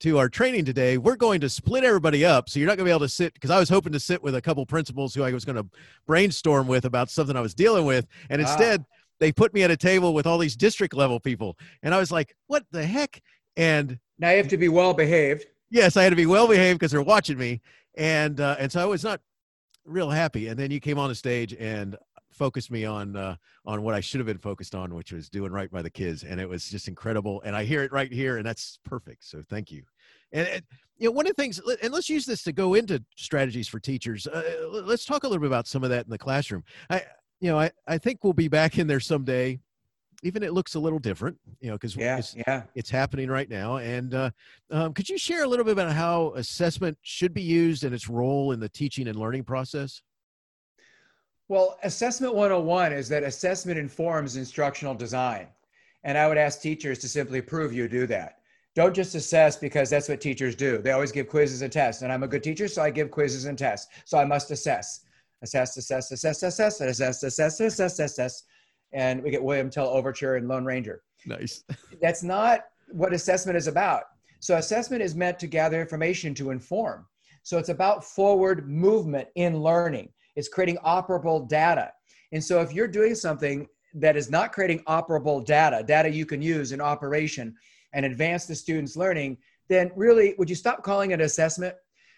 [0.00, 2.48] to our training today, we're going to split everybody up.
[2.48, 4.22] So you're not going to be able to sit because I was hoping to sit
[4.22, 5.66] with a couple principals who I was going to
[6.06, 8.44] brainstorm with about something I was dealing with, and ah.
[8.44, 8.96] instead ah.
[9.18, 12.12] they put me at a table with all these district level people, and I was
[12.12, 13.20] like, "What the heck?"
[13.56, 15.46] And now you have to be well behaved.
[15.70, 17.60] Yes, I had to be well behaved because they're watching me,
[17.96, 19.20] and uh, and so I was not
[19.84, 20.48] real happy.
[20.48, 21.96] And then you came on the stage, and
[22.30, 25.52] focused me on uh, on what I should have been focused on, which was doing
[25.52, 27.42] right by the kids, and it was just incredible.
[27.44, 29.24] And I hear it right here, and that's perfect.
[29.24, 29.82] So thank you.
[30.32, 30.62] And, and
[30.98, 33.80] you know, one of the things, and let's use this to go into strategies for
[33.80, 34.26] teachers.
[34.26, 36.64] Uh, let's talk a little bit about some of that in the classroom.
[36.90, 37.02] I,
[37.40, 39.60] you know, I I think we'll be back in there someday.
[40.24, 42.64] Even it looks a little different, you know, because yeah, it's, yeah.
[42.74, 43.76] it's happening right now.
[43.76, 44.30] And uh,
[44.68, 48.08] um, could you share a little bit about how assessment should be used and its
[48.08, 50.02] role in the teaching and learning process?
[51.48, 55.48] Well, assessment 101 is that assessment informs instructional design.
[56.04, 58.38] And I would ask teachers to simply prove you do that.
[58.74, 60.78] Don't just assess because that's what teachers do.
[60.78, 62.02] They always give quizzes and tests.
[62.02, 63.88] And I'm a good teacher, so I give quizzes and tests.
[64.04, 65.00] So I must assess.
[65.42, 68.42] Assess, assess, assess, assess, assess, assess, assess, assess.
[68.92, 71.02] And we get William Tell Overture and Lone Ranger.
[71.26, 71.64] Nice.
[72.02, 74.04] that's not what assessment is about.
[74.40, 77.06] So assessment is meant to gather information to inform.
[77.42, 80.10] So it's about forward movement in learning.
[80.38, 81.92] It's creating operable data.
[82.30, 86.40] And so if you're doing something that is not creating operable data, data you can
[86.40, 87.56] use in operation
[87.92, 91.74] and advance the student's learning, then really, would you stop calling it assessment?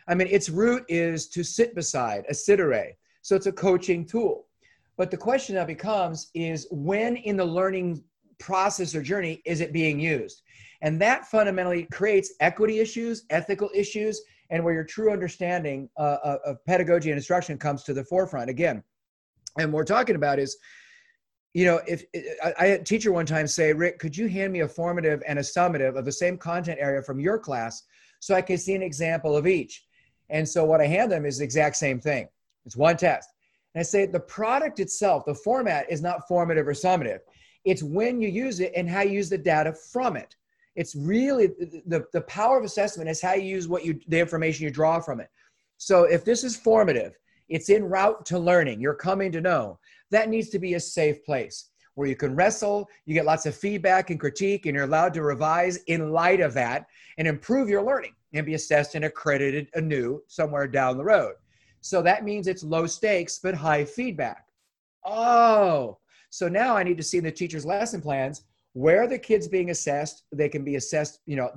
[0.07, 2.93] I mean, its root is to sit beside, assitere.
[3.23, 4.49] So it's a coaching tool.
[4.99, 8.05] But the question now becomes is when in the learning
[8.39, 10.43] process or journey is it being used?
[10.83, 16.37] And that fundamentally creates equity issues, ethical issues, and where your true understanding uh, uh,
[16.45, 18.83] of pedagogy and instruction comes to the forefront again.
[19.59, 20.57] And what we're talking about is,
[21.55, 22.05] you know, if
[22.45, 25.23] I, I had a teacher one time say, Rick, could you hand me a formative
[25.27, 27.83] and a summative of the same content area from your class
[28.21, 29.85] so I can see an example of each?
[30.29, 32.29] And so what I hand them is the exact same thing.
[32.67, 33.29] It's one test.
[33.75, 37.21] And I say the product itself, the format is not formative or summative.
[37.65, 40.37] It's when you use it and how you use the data from it.
[40.77, 44.65] It's really the, the power of assessment is how you use what you the information
[44.65, 45.29] you draw from it.
[45.79, 49.79] So if this is formative, it's in route to learning, you're coming to know,
[50.11, 53.55] that needs to be a safe place where you can wrestle, you get lots of
[53.55, 56.87] feedback and critique, and you're allowed to revise in light of that
[57.19, 61.35] and improve your learning and be assessed and accredited anew somewhere down the road.
[61.81, 64.47] So that means it's low stakes but high feedback.
[65.05, 65.99] Oh,
[66.31, 69.49] so now I need to see in the teacher's lesson plans where are the kids
[69.49, 70.25] being assessed.
[70.33, 71.51] They can be assessed, you know,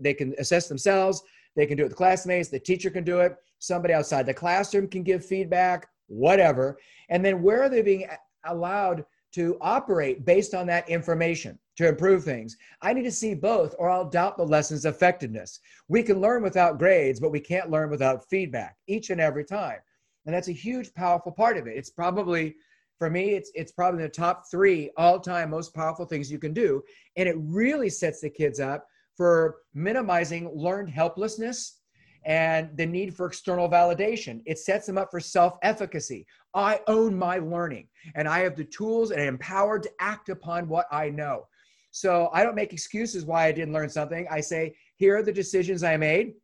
[0.00, 1.22] they can assess themselves.
[1.54, 2.48] They can do it with classmates.
[2.48, 3.36] The teacher can do it.
[3.58, 6.78] Somebody outside the classroom can give feedback, whatever.
[7.08, 8.06] And then where are they being
[8.44, 9.04] allowed
[9.36, 12.56] to operate based on that information to improve things.
[12.80, 15.60] I need to see both, or I'll doubt the lesson's effectiveness.
[15.88, 19.78] We can learn without grades, but we can't learn without feedback each and every time.
[20.24, 21.76] And that's a huge, powerful part of it.
[21.76, 22.56] It's probably,
[22.98, 26.52] for me, it's, it's probably the top three all time most powerful things you can
[26.52, 26.82] do.
[27.16, 31.80] And it really sets the kids up for minimizing learned helplessness
[32.24, 34.42] and the need for external validation.
[34.46, 36.26] It sets them up for self efficacy.
[36.54, 40.68] I own my learning and I have the tools and I'm empowered to act upon
[40.68, 41.46] what I know.
[41.90, 44.26] So I don't make excuses why I didn't learn something.
[44.30, 46.34] I say, here are the decisions I made.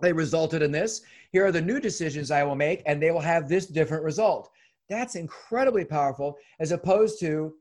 [0.00, 1.02] They resulted in this.
[1.30, 4.50] Here are the new decisions I will make, and they will have this different result.
[4.88, 7.54] That's incredibly powerful as opposed to,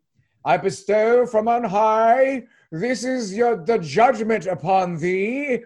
[0.46, 2.44] I bestow from on high.
[2.72, 5.60] This is your the judgment upon thee.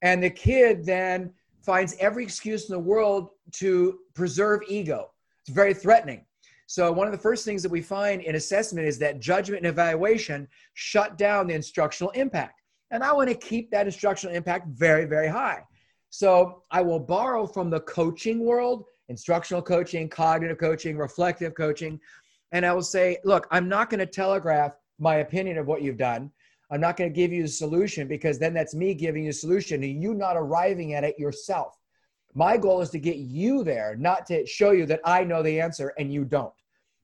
[0.00, 5.10] And the kid then finds every excuse in the world to preserve ego.
[5.40, 6.24] It's very threatening.
[6.66, 9.66] So, one of the first things that we find in assessment is that judgment and
[9.66, 12.62] evaluation shut down the instructional impact.
[12.90, 15.64] And I want to keep that instructional impact very, very high.
[16.08, 22.00] So, I will borrow from the coaching world, instructional coaching, cognitive coaching, reflective coaching.
[22.50, 25.98] And I will say, look, I'm not going to telegraph my opinion of what you've
[25.98, 26.30] done.
[26.70, 29.34] I'm not going to give you the solution because then that's me giving you a
[29.34, 31.78] solution and you not arriving at it yourself.
[32.34, 35.60] My goal is to get you there, not to show you that I know the
[35.60, 36.54] answer and you don't.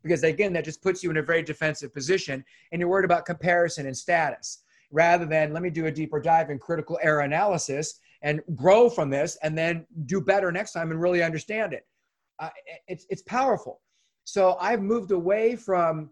[0.03, 2.43] Because again, that just puts you in a very defensive position
[2.73, 6.49] and you're worried about comparison and status rather than let me do a deeper dive
[6.49, 11.01] in critical error analysis and grow from this and then do better next time and
[11.01, 11.87] really understand it.
[12.41, 12.51] Uh,
[12.87, 13.81] it's, it's powerful.
[14.25, 16.11] So I've moved away from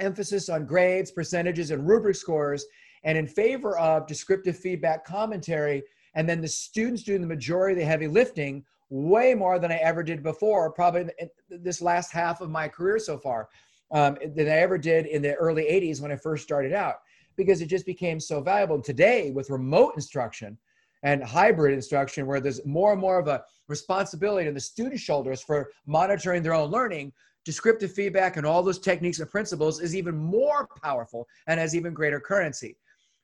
[0.00, 2.66] emphasis on grades, percentages, and rubric scores,
[3.04, 5.82] and in favor of descriptive feedback commentary,
[6.14, 9.76] and then the students doing the majority of the heavy lifting way more than I
[9.76, 11.10] ever did before, probably
[11.48, 13.48] this last half of my career so far,
[13.92, 16.96] um, than I ever did in the early 80s when I first started out,
[17.36, 18.76] because it just became so valuable.
[18.76, 20.58] And today, with remote instruction
[21.02, 25.42] and hybrid instruction, where there's more and more of a responsibility on the student's shoulders
[25.42, 27.12] for monitoring their own learning,
[27.44, 31.94] descriptive feedback and all those techniques and principles is even more powerful and has even
[31.94, 32.76] greater currency.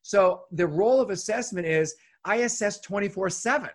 [0.03, 3.69] So the role of assessment is I assess 24 7.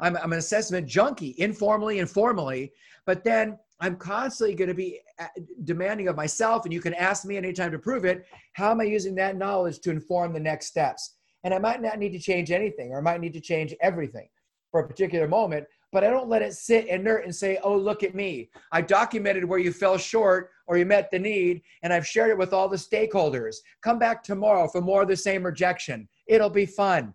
[0.00, 2.72] I'm, I'm an assessment junkie, informally and formally,
[3.06, 5.26] but then I'm constantly going to be uh,
[5.64, 8.26] demanding of myself, and you can ask me anytime to prove it.
[8.52, 11.14] How am I using that knowledge to inform the next steps?
[11.44, 14.28] And I might not need to change anything, or I might need to change everything
[14.70, 18.02] for a particular moment, but I don't let it sit inert and say, oh, look
[18.02, 18.50] at me.
[18.72, 22.38] I documented where you fell short or you met the need, and I've shared it
[22.38, 23.56] with all the stakeholders.
[23.82, 26.08] Come back tomorrow for more of the same rejection.
[26.26, 27.14] It'll be fun.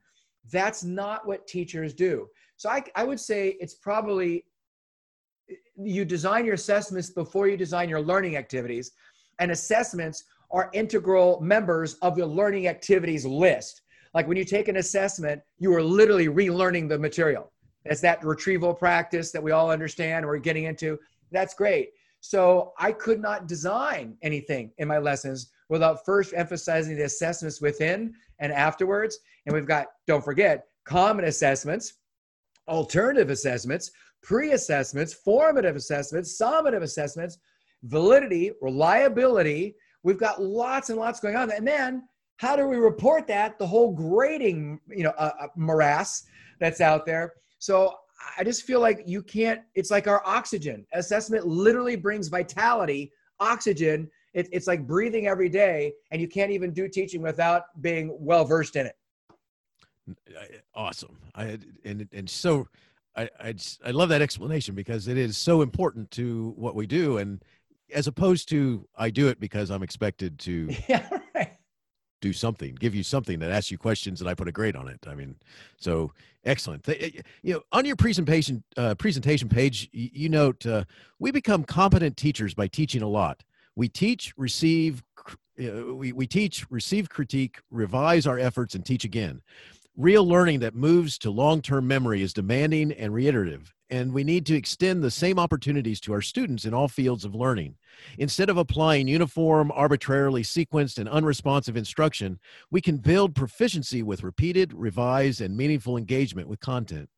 [0.52, 2.28] That's not what teachers do.
[2.56, 4.46] So I, I would say it's probably
[5.76, 8.92] you design your assessments before you design your learning activities,
[9.40, 13.82] and assessments are integral members of the learning activities list.
[14.14, 17.52] Like when you take an assessment, you are literally relearning the material.
[17.86, 21.00] It's that retrieval practice that we all understand we're getting into.
[21.32, 21.90] That's great.
[22.22, 28.14] So I could not design anything in my lessons without first emphasizing the assessments within
[28.40, 29.20] and afterwards.
[29.46, 31.94] And we've got, don't forget, common assessments,
[32.68, 33.92] alternative assessments,
[34.22, 37.38] pre assessments, formative assessments, summative assessments,
[37.84, 39.76] validity, reliability.
[40.04, 41.52] We've got lots and lots going on.
[41.52, 42.04] And then
[42.40, 43.60] how do we report that?
[43.60, 46.24] The whole grading, you know, uh, uh, morass
[46.62, 47.34] that's out there.
[47.58, 47.98] So
[48.38, 50.86] I just feel like you can't, it's like our oxygen.
[50.94, 54.10] Assessment literally brings vitality, oxygen.
[54.34, 58.46] It, it's like breathing every day, and you can't even do teaching without being well
[58.46, 58.96] versed in it.
[60.74, 61.18] Awesome.
[61.36, 62.70] I, and, and so
[63.18, 66.88] I, I, just, I love that explanation because it is so important to what we
[66.88, 67.18] do.
[67.18, 67.44] And
[67.94, 71.10] as opposed to I do it because I'm expected to yeah.
[72.22, 74.88] Do something, give you something that asks you questions, and I put a grade on
[74.88, 75.00] it.
[75.08, 75.36] I mean,
[75.78, 76.12] so
[76.44, 76.88] excellent.
[77.42, 80.84] You know, on your presentation uh, presentation page, you, note uh,
[81.20, 83.44] we become competent teachers by teaching a lot.
[83.76, 85.04] We teach, receive,
[85.62, 89.42] uh, we, we teach, receive critique, revise our efforts, and teach again.
[90.00, 94.46] Real learning that moves to long term memory is demanding and reiterative, and we need
[94.46, 97.76] to extend the same opportunities to our students in all fields of learning.
[98.18, 102.40] Instead of applying uniform, arbitrarily sequenced, and unresponsive instruction,
[102.72, 107.10] we can build proficiency with repeated, revised, and meaningful engagement with content.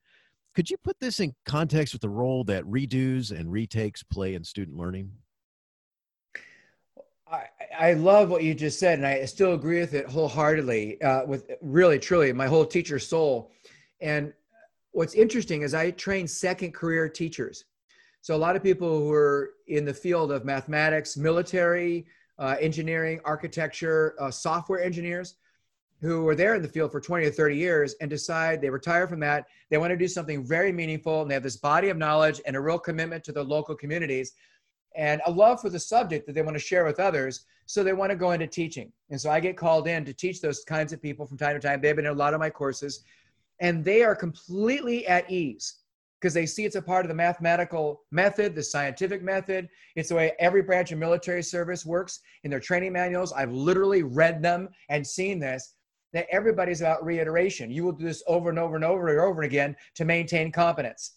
[0.55, 4.43] Could you put this in context with the role that redos and retakes play in
[4.43, 5.11] student learning?
[7.77, 11.51] I, love what you just said, and I still agree with it wholeheartedly, uh, with
[11.61, 13.51] really, truly, my whole teacher soul.
[13.99, 14.33] And
[14.91, 17.65] what's interesting is I train second career teachers.
[18.21, 22.05] So a lot of people who are in the field of mathematics, military,
[22.37, 25.35] uh, engineering, architecture, uh, software engineers,
[26.01, 29.07] who were there in the field for 20 or 30 years and decide they retire
[29.07, 29.45] from that.
[29.69, 32.55] They want to do something very meaningful and they have this body of knowledge and
[32.55, 34.33] a real commitment to their local communities
[34.95, 37.45] and a love for the subject that they want to share with others.
[37.71, 38.91] So they want to go into teaching.
[39.11, 41.65] And so I get called in to teach those kinds of people from time to
[41.65, 41.79] time.
[41.79, 43.05] They've been in a lot of my courses,
[43.61, 45.75] and they are completely at ease
[46.19, 49.69] because they see it's a part of the mathematical method, the scientific method.
[49.95, 53.31] It's the way every branch of military service works in their training manuals.
[53.31, 55.75] I've literally read them and seen this.
[56.11, 57.71] That everybody's about reiteration.
[57.71, 61.13] You will do this over and over and over and over again to maintain competence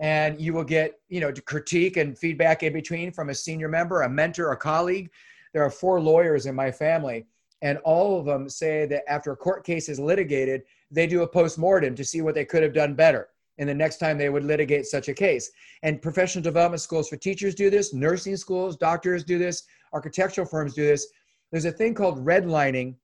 [0.00, 4.02] and you will get you know critique and feedback in between from a senior member
[4.02, 5.10] a mentor a colleague
[5.52, 7.26] there are four lawyers in my family
[7.62, 11.26] and all of them say that after a court case is litigated they do a
[11.26, 14.44] post-mortem to see what they could have done better and the next time they would
[14.44, 15.50] litigate such a case
[15.82, 20.74] and professional development schools for teachers do this nursing schools doctors do this architectural firms
[20.74, 21.06] do this
[21.50, 22.94] there's a thing called redlining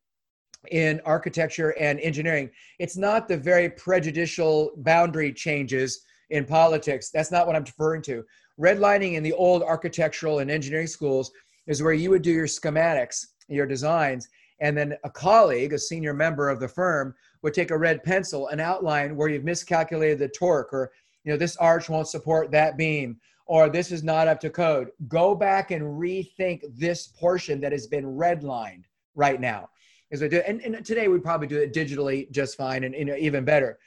[0.71, 7.11] in architecture and engineering it's not the very prejudicial boundary changes in politics.
[7.11, 8.25] That's not what I'm referring to.
[8.61, 11.31] Redlining in the old architectural and engineering schools
[11.69, 14.29] is where you would do your schematics, your designs,
[14.61, 18.49] and then a colleague, a senior member of the firm, would take a red pencil
[18.49, 20.91] and outline where you've miscalculated the torque, or
[21.23, 24.89] you know this arch won't support that beam, or this is not up to code.
[25.07, 29.69] Go back and rethink this portion that has been redlined right now.
[30.11, 33.45] Is we do, and, and today we probably do it digitally just fine and even
[33.45, 33.79] better.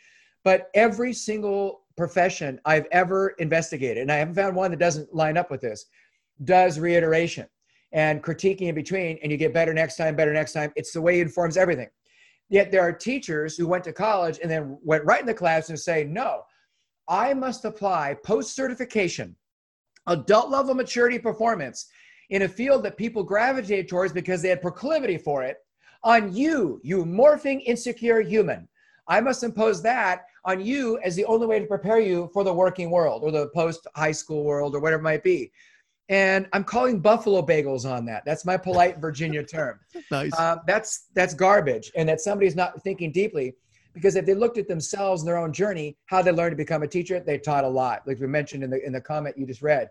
[0.44, 5.36] But every single profession I've ever investigated, and I haven't found one that doesn't line
[5.36, 5.88] up with this,
[6.44, 7.48] does reiteration
[7.91, 10.71] and critiquing in between, and you get better next time, better next time.
[10.75, 11.89] It's the way it informs everything.
[12.49, 15.69] Yet there are teachers who went to college and then went right in the class
[15.69, 16.41] and say, no,
[17.08, 19.36] I must apply post certification,
[20.08, 21.88] adult level maturity performance
[22.30, 25.58] in a field that people gravitate towards because they had proclivity for it
[26.04, 28.67] on you, you morphing, insecure human.
[29.08, 32.54] I must impose that on you as the only way to prepare you for the
[32.54, 35.51] working world or the post high school world or whatever it might be.
[36.10, 38.24] And I'm calling buffalo bagels on that.
[38.26, 39.80] That's my polite Virginia term.
[40.12, 40.32] nice.
[40.38, 43.54] Uh, that's that's garbage, and that somebody's not thinking deeply.
[43.94, 46.82] Because if they looked at themselves and their own journey, how they learned to become
[46.84, 48.04] a teacher, they taught a lot.
[48.08, 49.90] Like we mentioned in the in the comment you just read,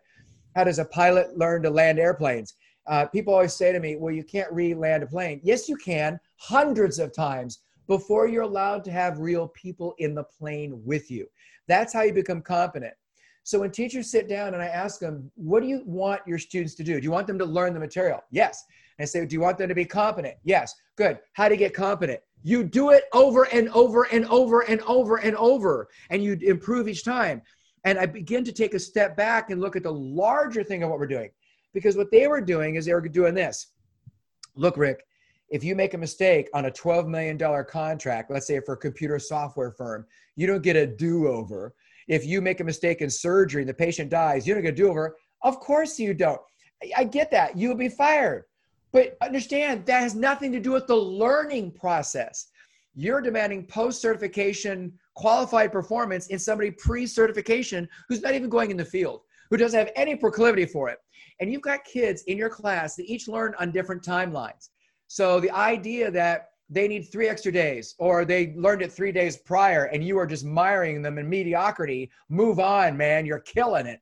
[0.56, 2.54] how does a pilot learn to land airplanes?
[2.86, 6.18] Uh, people always say to me, "Well, you can't re-land a plane." Yes, you can,
[6.36, 11.26] hundreds of times before you're allowed to have real people in the plane with you.
[11.66, 12.94] That's how you become competent.
[13.42, 16.74] So when teachers sit down and I ask them, what do you want your students
[16.76, 17.00] to do?
[17.00, 18.22] Do you want them to learn the material?
[18.30, 18.64] Yes.
[18.98, 20.36] And I say, do you want them to be competent?
[20.44, 20.74] Yes.
[20.96, 21.18] Good.
[21.32, 22.20] How to get competent?
[22.42, 26.88] You do it over and over and over and over and over, and you improve
[26.88, 27.42] each time.
[27.84, 30.90] And I begin to take a step back and look at the larger thing of
[30.90, 31.30] what we're doing.
[31.72, 33.68] Because what they were doing is they were doing this.
[34.54, 35.04] Look, Rick,
[35.50, 39.18] if you make a mistake on a $12 million contract, let's say for a computer
[39.18, 41.74] software firm, you don't get a do over.
[42.08, 44.76] If you make a mistake in surgery and the patient dies, you're not get a
[44.76, 45.16] do over.
[45.42, 46.40] Of course you don't.
[46.96, 47.56] I get that.
[47.56, 48.44] You'll be fired.
[48.92, 52.48] But understand that has nothing to do with the learning process.
[52.94, 58.76] You're demanding post certification qualified performance in somebody pre certification who's not even going in
[58.76, 60.98] the field, who doesn't have any proclivity for it.
[61.38, 64.70] And you've got kids in your class that each learn on different timelines.
[65.06, 69.36] So the idea that they need three extra days or they learned it three days
[69.36, 73.26] prior and you are just miring them in mediocrity, move on, man.
[73.26, 74.00] You're killing it.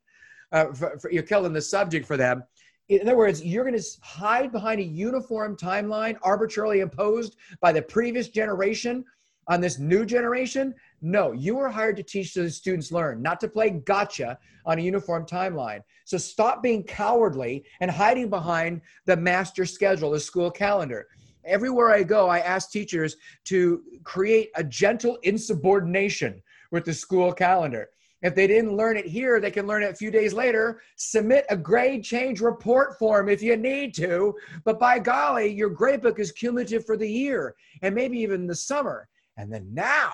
[0.53, 2.43] Uh, for, for, you're killing the subject for them.
[2.89, 7.83] In other words, you're going to hide behind a uniform timeline arbitrarily imposed by the
[7.83, 9.05] previous generation
[9.47, 10.75] on this new generation.
[11.03, 14.83] No, you were hired to teach the students learn, not to play gotcha on a
[14.83, 15.81] uniform timeline.
[16.05, 21.09] So stop being cowardly and hiding behind the master schedule, the school calendar.
[21.49, 27.89] Everywhere I go, I ask teachers to create a gentle insubordination with the school calendar.
[28.23, 30.81] If they didn't learn it here, they can learn it a few days later.
[30.97, 34.35] Submit a grade change report form if you need to.
[34.65, 38.57] But by golly, your grade book is cumulative for the year and maybe even the
[38.57, 39.09] summer.
[39.37, 40.11] And then now,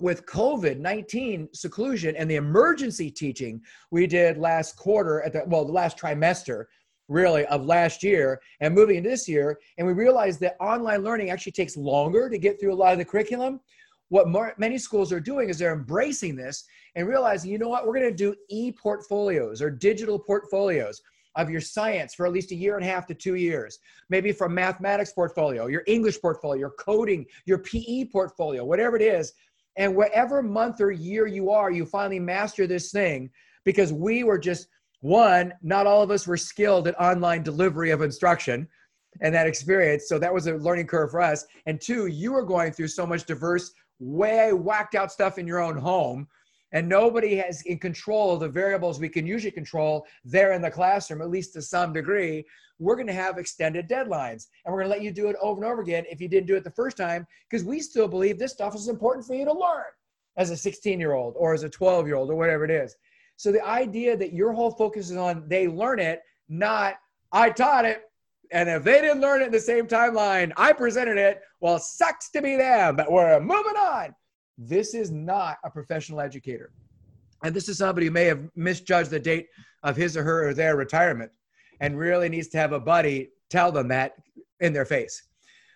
[0.00, 3.60] with COVID 19 seclusion and the emergency teaching
[3.92, 6.64] we did last quarter, at the, well, the last trimester,
[7.08, 11.30] really, of last year and moving into this year, and we realized that online learning
[11.30, 13.60] actually takes longer to get through a lot of the curriculum
[14.08, 17.86] what more, many schools are doing is they're embracing this and realizing, you know what,
[17.86, 21.02] we're going to do e portfolios or digital portfolios
[21.36, 23.80] of your science for at least a year and a half to two years.
[24.08, 29.32] Maybe from mathematics portfolio, your English portfolio, your coding, your PE portfolio, whatever it is.
[29.76, 33.30] And whatever month or year you are, you finally master this thing
[33.64, 34.68] because we were just
[35.04, 38.66] one, not all of us were skilled at online delivery of instruction
[39.20, 40.08] and that experience.
[40.08, 41.44] So that was a learning curve for us.
[41.66, 45.60] And two, you were going through so much diverse way whacked out stuff in your
[45.60, 46.26] own home
[46.72, 50.70] and nobody has in control of the variables we can usually control there in the
[50.70, 52.44] classroom at least to some degree
[52.80, 55.62] we're going to have extended deadlines and we're going to let you do it over
[55.62, 58.36] and over again if you didn't do it the first time because we still believe
[58.36, 59.84] this stuff is important for you to learn
[60.36, 62.96] as a 16 year old or as a 12 year old or whatever it is
[63.36, 66.96] so the idea that your whole focus is on they learn it not
[67.32, 68.04] i taught it
[68.50, 71.42] and if they didn't learn it in the same timeline, I presented it.
[71.60, 74.14] Well, sucks to be them, but we're moving on.
[74.56, 76.70] This is not a professional educator.
[77.42, 79.48] And this is somebody who may have misjudged the date
[79.82, 81.32] of his or her or their retirement
[81.80, 84.14] and really needs to have a buddy tell them that
[84.60, 85.24] in their face.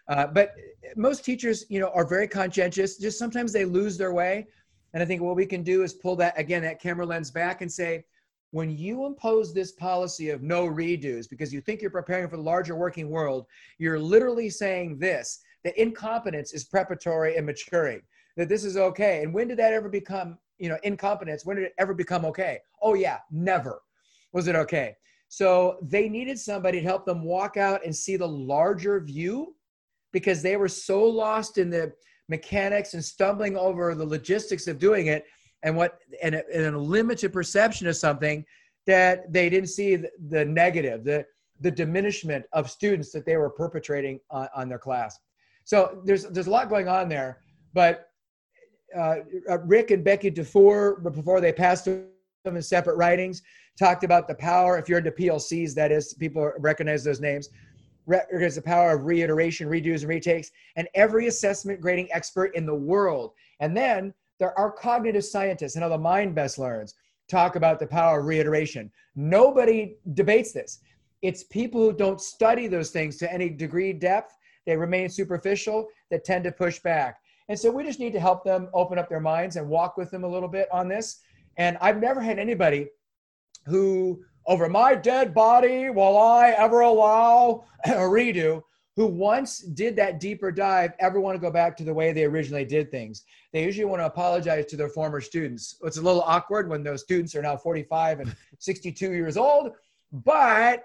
[0.08, 0.54] Uh, but
[0.96, 2.96] most teachers, you know, are very conscientious.
[2.96, 4.46] Just sometimes they lose their way.
[4.94, 7.60] And I think what we can do is pull that again, that camera lens back
[7.60, 8.04] and say,
[8.50, 12.42] when you impose this policy of no redos because you think you're preparing for the
[12.42, 13.46] larger working world,
[13.78, 18.00] you're literally saying this that incompetence is preparatory and maturing,
[18.36, 19.22] that this is okay.
[19.22, 21.44] And when did that ever become, you know, incompetence?
[21.44, 22.60] When did it ever become okay?
[22.80, 23.82] Oh, yeah, never
[24.32, 24.96] was it okay.
[25.28, 29.54] So they needed somebody to help them walk out and see the larger view
[30.12, 31.92] because they were so lost in the
[32.28, 35.24] mechanics and stumbling over the logistics of doing it
[35.62, 38.44] and what and a, and a limited perception of something
[38.86, 41.24] that they didn't see the, the negative, the
[41.60, 45.18] the diminishment of students that they were perpetrating on, on their class.
[45.64, 47.40] So there's there's a lot going on there,
[47.74, 48.10] but
[48.96, 49.16] uh,
[49.50, 52.06] uh Rick and Becky DuFour, before they passed them
[52.44, 53.42] in separate writings,
[53.78, 54.78] talked about the power.
[54.78, 57.48] If you're into PLCs, that is, people recognize those names.
[58.08, 62.74] There's the power of reiteration, redos, and retakes, and every assessment grading expert in the
[62.74, 63.32] world.
[63.60, 66.94] And then there are cognitive scientists and how the mind best learns
[67.28, 68.90] talk about the power of reiteration.
[69.14, 70.80] Nobody debates this.
[71.20, 74.36] It's people who don't study those things to any degree depth,
[74.66, 77.20] they remain superficial, that tend to push back.
[77.48, 80.10] And so we just need to help them open up their minds and walk with
[80.10, 81.20] them a little bit on this.
[81.56, 82.88] And I've never had anybody
[83.66, 88.62] who, over my dead body, will I ever allow a redo,
[88.96, 92.24] who once did that deeper dive ever want to go back to the way they
[92.24, 93.22] originally did things.
[93.52, 95.76] They usually want to apologize to their former students.
[95.84, 99.72] It's a little awkward when those students are now 45 and 62 years old,
[100.10, 100.82] but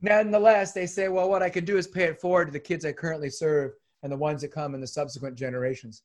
[0.00, 2.84] nonetheless, they say, well, what I can do is pay it forward to the kids
[2.84, 6.02] I currently serve and the ones that come in the subsequent generations.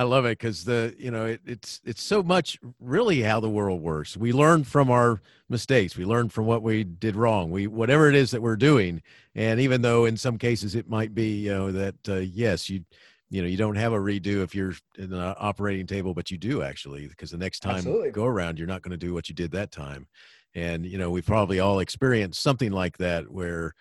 [0.00, 3.50] I love it because the you know it, it's it's so much really how the
[3.50, 4.16] world works.
[4.16, 5.20] We learn from our
[5.50, 5.94] mistakes.
[5.94, 7.50] We learn from what we did wrong.
[7.50, 9.02] We whatever it is that we're doing,
[9.34, 12.82] and even though in some cases it might be you know that uh, yes you
[13.28, 16.38] you know you don't have a redo if you're in an operating table, but you
[16.38, 18.10] do actually because the next time Absolutely.
[18.10, 20.06] go around you're not going to do what you did that time,
[20.54, 23.74] and you know we probably all experienced something like that where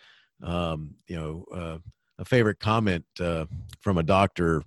[0.43, 1.78] um, you know uh,
[2.17, 3.45] a favorite comment uh,
[3.80, 4.63] from a doctor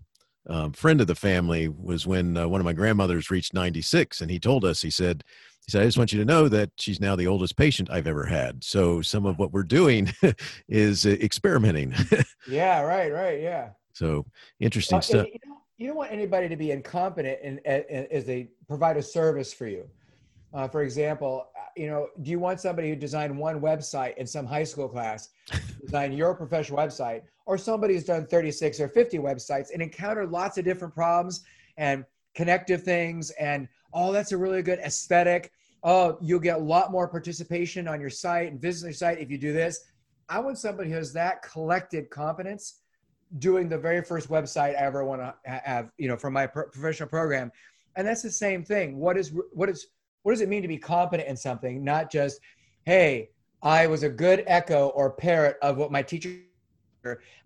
[0.49, 4.31] um, friend of the family was when uh, one of my grandmothers reached 96 and
[4.31, 5.23] he told us he said
[5.65, 8.07] he said i just want you to know that she's now the oldest patient i've
[8.07, 8.63] ever had.
[8.65, 10.13] So some of what we're doing
[10.69, 11.95] is uh, experimenting.
[12.49, 13.69] Yeah right right yeah.
[13.93, 14.27] So
[14.59, 15.27] interesting uh, stuff.
[15.33, 18.97] you don't, you don't, want anybody to be incompetent in, in, in, as they provide
[18.97, 19.89] a service for you.
[20.53, 24.27] Uh, for example uh, you know do you want somebody who designed one website in
[24.27, 25.29] some high school class
[25.81, 27.23] design your professional website
[27.53, 31.45] or somebody who's done 36 or 50 websites and encountered lots of different problems
[31.77, 32.03] and
[32.35, 35.53] connective things and oh that's a really good aesthetic.
[35.83, 39.31] Oh you'll get a lot more participation on your site and visit your site if
[39.31, 39.85] you do this.
[40.31, 42.79] I want somebody who has that collected competence
[43.39, 47.09] doing the very first website i ever want to have you know for my professional
[47.09, 47.53] program.
[47.97, 48.97] And that's the same thing.
[48.97, 49.89] What is what is
[50.23, 52.41] what does it mean to be competent in something not just
[52.87, 53.29] hey
[53.63, 56.31] i was a good echo or parrot of what my teacher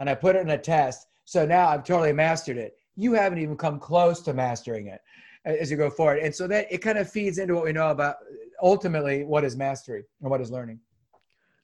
[0.00, 1.08] and I put it in a test.
[1.24, 2.78] So now I've totally mastered it.
[2.96, 5.00] You haven't even come close to mastering it
[5.44, 6.18] as you go forward.
[6.18, 8.16] And so that it kind of feeds into what we know about
[8.62, 10.80] ultimately what is mastery and what is learning.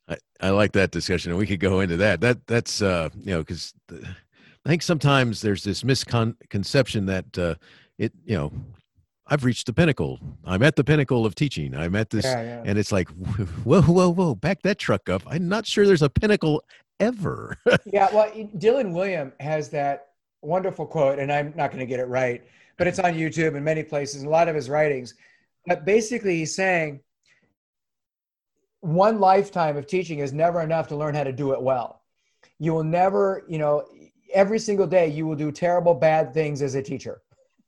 [0.08, 2.20] I, I like that discussion and we could go into that.
[2.20, 7.54] That that's uh you know because I think sometimes there's this misconception that uh
[7.98, 8.52] it you know
[9.26, 10.18] I've reached the pinnacle.
[10.44, 11.74] I'm at the pinnacle of teaching.
[11.74, 12.62] I'm at this, yeah, yeah.
[12.66, 13.08] and it's like,
[13.64, 15.22] whoa, whoa, whoa, back that truck up.
[15.26, 16.62] I'm not sure there's a pinnacle
[17.00, 17.56] ever.
[17.86, 20.08] yeah, well, Dylan Wiliam has that
[20.42, 22.42] wonderful quote, and I'm not going to get it right,
[22.76, 25.14] but it's on YouTube and many places, and a lot of his writings.
[25.66, 27.00] But basically, he's saying
[28.80, 32.02] one lifetime of teaching is never enough to learn how to do it well.
[32.58, 33.84] You will never, you know,
[34.34, 37.22] every single day you will do terrible, bad things as a teacher.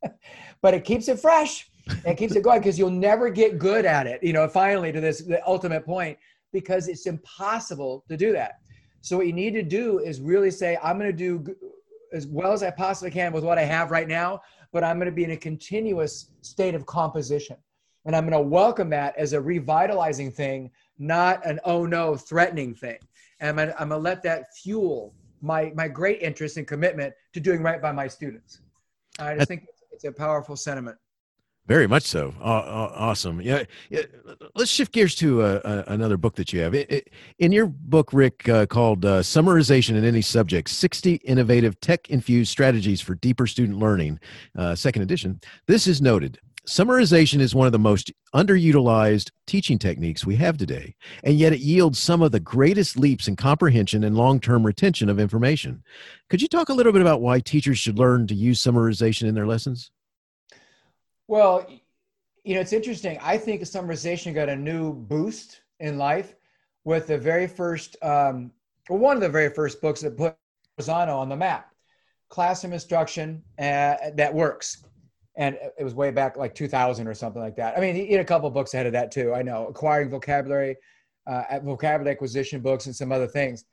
[0.62, 1.70] but it keeps it fresh
[2.04, 4.22] and keeps it going because you'll never get good at it.
[4.22, 6.18] You know, finally to this the ultimate point
[6.52, 8.60] because it's impossible to do that.
[9.04, 11.54] So what you need to do is really say, I'm going to do
[12.14, 14.40] as well as I possibly can with what I have right now,
[14.72, 17.58] but I'm going to be in a continuous state of composition.
[18.06, 22.74] And I'm going to welcome that as a revitalizing thing, not an oh no threatening
[22.74, 22.96] thing.
[23.40, 26.66] And I'm going to, I'm going to let that fuel my, my great interest and
[26.66, 28.62] commitment to doing right by my students.
[29.18, 30.96] I just think it's a powerful sentiment.
[31.66, 32.34] Very much so.
[32.42, 33.40] Awesome.
[33.40, 34.02] Yeah, yeah,
[34.54, 36.74] Let's shift gears to uh, uh, another book that you have.
[37.38, 42.50] In your book, Rick, uh, called uh, Summarization in Any Subject 60 Innovative Tech Infused
[42.50, 44.20] Strategies for Deeper Student Learning,
[44.58, 46.38] uh, second edition, this is noted.
[46.66, 51.60] Summarization is one of the most underutilized teaching techniques we have today, and yet it
[51.60, 55.82] yields some of the greatest leaps in comprehension and long term retention of information.
[56.30, 59.34] Could you talk a little bit about why teachers should learn to use summarization in
[59.34, 59.90] their lessons?
[61.28, 61.66] Well,
[62.44, 63.18] you know, it's interesting.
[63.22, 66.34] I think summarization got a new boost in life
[66.84, 68.50] with the very first, um,
[68.88, 70.36] well, one of the very first books that put
[70.78, 71.70] Marzano on the map
[72.28, 74.84] classroom instruction uh, that works
[75.36, 77.76] and it was way back like 2000 or something like that.
[77.76, 79.34] I mean, he had a couple books ahead of that too.
[79.34, 80.76] I know acquiring vocabulary,
[81.26, 83.64] uh, vocabulary acquisition books, and some other things.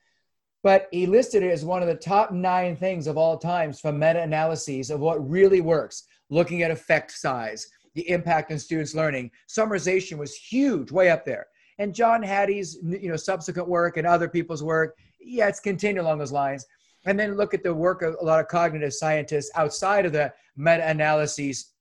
[0.64, 4.00] But he listed it as one of the top nine things of all times from
[4.00, 6.04] meta-analyses of what really works.
[6.32, 11.46] Looking at effect size, the impact on students' learning, summarization was huge, way up there.
[11.78, 16.18] And John Hattie's, you know, subsequent work and other people's work, yeah, it's continued along
[16.18, 16.66] those lines.
[17.06, 20.34] And then look at the work of a lot of cognitive scientists outside of the
[20.56, 21.72] meta-analyses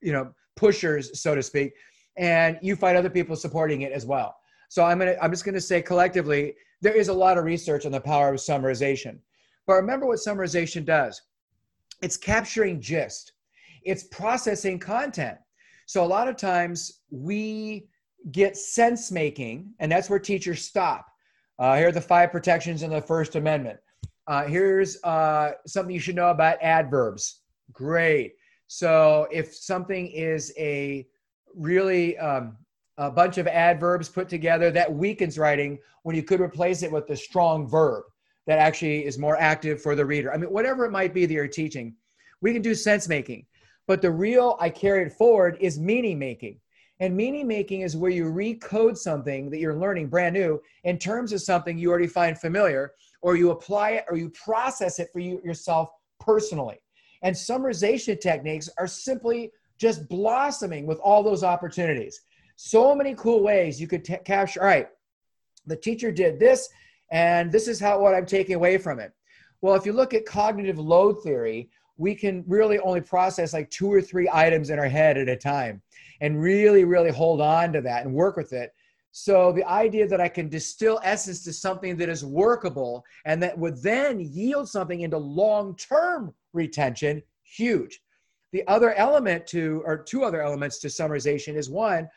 [0.00, 1.72] you know pushers so to speak.
[2.16, 4.36] And you find other people supporting it as well.
[4.68, 7.92] So i'm gonna i'm just gonna say collectively there is a lot of research on
[7.92, 9.18] the power of summarization.
[9.66, 11.22] But remember what summarization does?
[12.02, 13.32] It's capturing gist
[13.82, 15.38] it's processing content
[15.86, 17.88] so a lot of times we
[18.32, 21.06] get sense making and that's where teachers stop
[21.58, 23.78] uh, here are the five protections in the first amendment
[24.26, 27.42] uh, here's uh, something you should know about adverbs.
[27.72, 28.34] Great.
[28.66, 31.06] So if something is a
[31.54, 32.56] really um,
[32.98, 37.08] a bunch of adverbs put together that weakens writing when you could replace it with
[37.10, 38.04] a strong verb
[38.46, 40.32] that actually is more active for the reader.
[40.32, 41.94] I mean, whatever it might be that you're teaching,
[42.40, 43.46] we can do sense making.
[43.86, 46.60] But the real I carry it forward is meaning making.
[46.98, 51.32] And meaning making is where you recode something that you're learning brand new in terms
[51.32, 55.20] of something you already find familiar or you apply it or you process it for
[55.20, 56.78] you yourself personally.
[57.22, 62.22] And summarization techniques are simply just blossoming with all those opportunities.
[62.56, 64.60] So many cool ways you could t- capture.
[64.62, 64.88] All right,
[65.66, 66.68] the teacher did this,
[67.10, 69.12] and this is how what I'm taking away from it.
[69.60, 73.92] Well, if you look at cognitive load theory, we can really only process like two
[73.92, 75.82] or three items in our head at a time
[76.20, 78.72] and really, really hold on to that and work with it.
[79.12, 83.56] So the idea that I can distill essence to something that is workable and that
[83.58, 88.00] would then yield something into long-term retention, huge.
[88.52, 92.08] The other element to, or two other elements to summarization is one,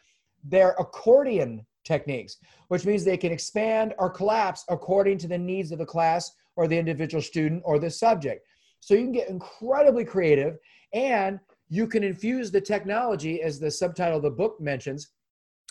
[0.43, 5.79] they're accordion techniques, which means they can expand or collapse according to the needs of
[5.79, 8.45] the class or the individual student or the subject.
[8.79, 10.57] So you can get incredibly creative
[10.93, 15.09] and you can infuse the technology, as the subtitle of the book mentions,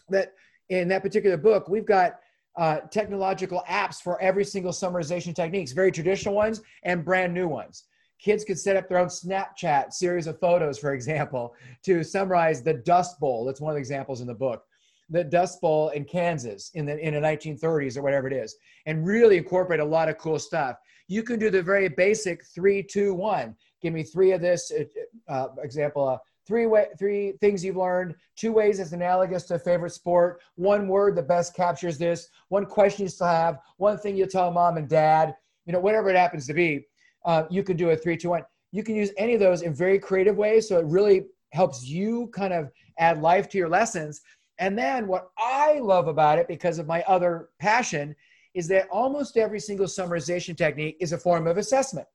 [0.08, 0.32] that
[0.68, 2.20] in that particular book, we've got
[2.56, 7.84] uh, technological apps for every single summarization techniques, very traditional ones and brand new ones.
[8.20, 11.54] Kids could set up their own Snapchat series of photos, for example,
[11.84, 13.44] to summarize the Dust Bowl.
[13.44, 14.64] That's one of the examples in the book.
[15.08, 18.56] The Dust Bowl in Kansas in the in the 1930s or whatever it is,
[18.86, 20.76] and really incorporate a lot of cool stuff.
[21.08, 23.56] You can do the very basic three, two, one.
[23.82, 24.70] Give me three of this.
[24.70, 29.58] Uh, uh example, uh, three way, three things you've learned, two ways that's analogous to
[29.58, 34.16] favorite sport, one word that best captures this, one question you still have, one thing
[34.16, 35.36] you tell mom and dad.
[35.66, 36.86] you know, whatever it happens to be,
[37.26, 38.42] uh, you can do a three, two, one.
[38.72, 40.66] You can use any of those in very creative ways.
[40.66, 44.22] So it really helps you kind of add life to your lessons.
[44.58, 48.16] And then what I love about it, because of my other passion,
[48.54, 52.06] is that almost every single summarization technique is a form of assessment.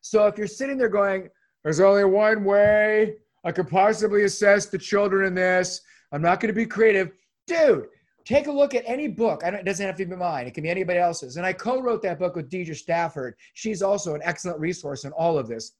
[0.00, 1.28] So if you're sitting there going,
[1.62, 3.14] there's only one way
[3.44, 5.80] I could possibly assess the children in this,
[6.12, 7.12] I'm not going to be creative.
[7.46, 7.86] Dude,
[8.24, 9.42] take a look at any book.
[9.44, 10.46] It doesn't have to be mine.
[10.46, 11.36] It can be anybody else's.
[11.36, 13.34] And I co-wrote that book with Dedra Stafford.
[13.54, 15.72] She's also an excellent resource in all of this.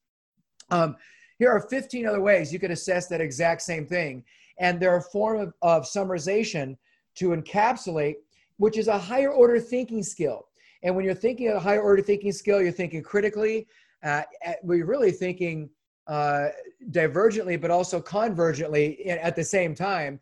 [0.71, 0.97] Um,
[1.39, 4.25] here are 15 other ways you could assess that exact same thing.
[4.59, 6.77] And they're a form of, of summarization
[7.17, 8.17] to encapsulate,
[8.63, 10.47] which is a higher order thinking skill.
[10.85, 13.67] And when you're thinking of a higher order thinking skill, you're thinking critically.
[14.05, 14.23] Uh,
[14.63, 15.69] we're really thinking
[16.07, 16.47] uh,
[16.93, 20.21] divergently, but also convergently at the same time.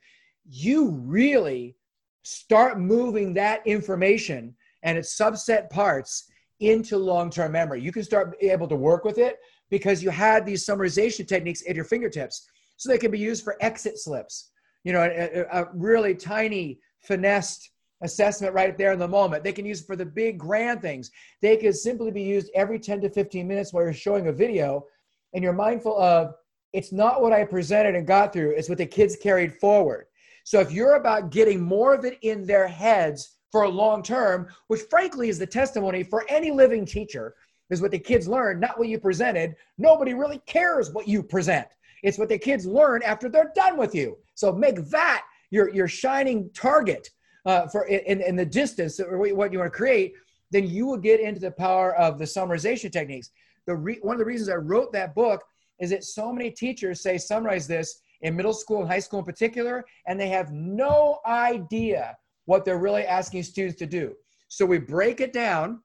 [0.48, 1.76] You really
[2.22, 6.30] start moving that information and its subset parts
[6.60, 7.82] into long-term memory.
[7.82, 9.36] You can start able to work with it
[9.68, 12.48] because you had these summarization techniques at your fingertips.
[12.78, 14.50] So they can be used for exit slips.
[14.84, 17.70] You know, a, a really tiny finessed
[18.02, 19.44] assessment right there in the moment.
[19.44, 21.10] They can use it for the big grand things.
[21.42, 24.86] They can simply be used every 10 to 15 minutes while you're showing a video
[25.34, 26.34] and you're mindful of
[26.72, 30.06] it's not what I presented and got through, it's what the kids carried forward.
[30.44, 34.48] So if you're about getting more of it in their heads for a long term,
[34.68, 37.34] which frankly is the testimony for any living teacher,
[37.70, 39.54] is what the kids learn, not what you presented.
[39.78, 41.66] Nobody really cares what you present.
[42.02, 44.16] It's what the kids learn after they're done with you.
[44.34, 47.08] So make that your, your shining target
[47.46, 50.14] uh, for in, in the distance or what you want to create.
[50.50, 53.30] Then you will get into the power of the summarization techniques.
[53.66, 55.42] The re- one of the reasons I wrote that book
[55.78, 59.24] is that so many teachers say summarize this in middle school and high school in
[59.24, 64.14] particular, and they have no idea what they're really asking students to do.
[64.48, 65.80] So we break it down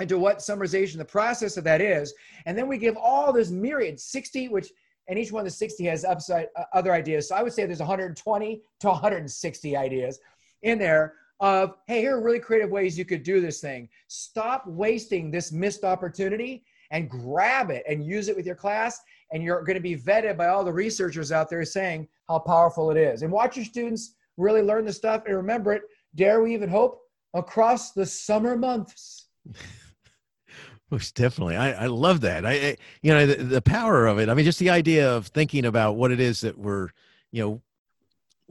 [0.00, 2.12] into what summarization, the process of that is,
[2.44, 4.70] and then we give all this myriad 60, which
[5.08, 7.28] and each one of the 60 has upside uh, other ideas.
[7.28, 10.18] So I would say there's 120 to 160 ideas
[10.62, 13.88] in there of hey, here are really creative ways you could do this thing.
[14.06, 19.00] Stop wasting this missed opportunity and grab it and use it with your class
[19.32, 22.90] and you're going to be vetted by all the researchers out there saying how powerful
[22.90, 23.22] it is.
[23.22, 25.82] And watch your students really learn the stuff and remember it,
[26.14, 27.00] dare we even hope,
[27.34, 29.26] across the summer months.
[30.90, 31.56] Most definitely.
[31.56, 32.44] I, I love that.
[32.44, 34.28] I, I you know, the, the, power of it.
[34.28, 36.90] I mean, just the idea of thinking about what it is that we're,
[37.30, 37.62] you know,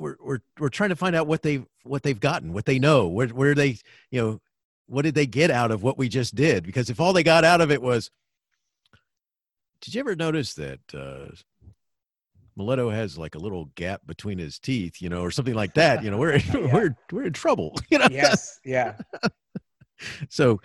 [0.02, 3.08] we're, we're, we're trying to find out what they've, what they've gotten, what they know,
[3.08, 3.78] where, where they,
[4.10, 4.41] you know,
[4.88, 6.66] what did they get out of what we just did?
[6.66, 8.12] Because if all they got out of it was,
[9.80, 11.34] did you ever notice that uh,
[12.58, 16.04] Mileto has like a little gap between his teeth, you know, or something like that?
[16.04, 16.74] You know, we're yeah.
[16.74, 17.76] we're we're in trouble.
[17.89, 18.08] You know.
[18.12, 18.60] Yes.
[18.66, 18.95] Yeah.
[20.30, 20.62] so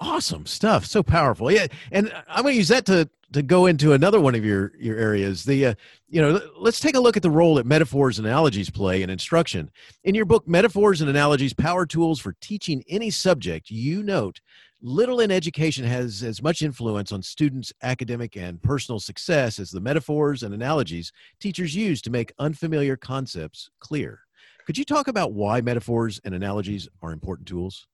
[0.00, 1.50] awesome stuff, so powerful.
[1.50, 4.72] Yeah, and I'm going to use that to to go into another one of your
[4.78, 5.44] your areas.
[5.44, 5.74] The uh,
[6.08, 9.10] you know, let's take a look at the role that metaphors and analogies play in
[9.10, 9.70] instruction.
[10.04, 14.40] In your book, Metaphors and Analogies: Power Tools for Teaching Any Subject, you note
[14.82, 19.80] Little in education has as much influence on students' academic and personal success as the
[19.80, 24.20] metaphors and analogies teachers use to make unfamiliar concepts clear.
[24.66, 27.86] Could you talk about why metaphors and analogies are important tools?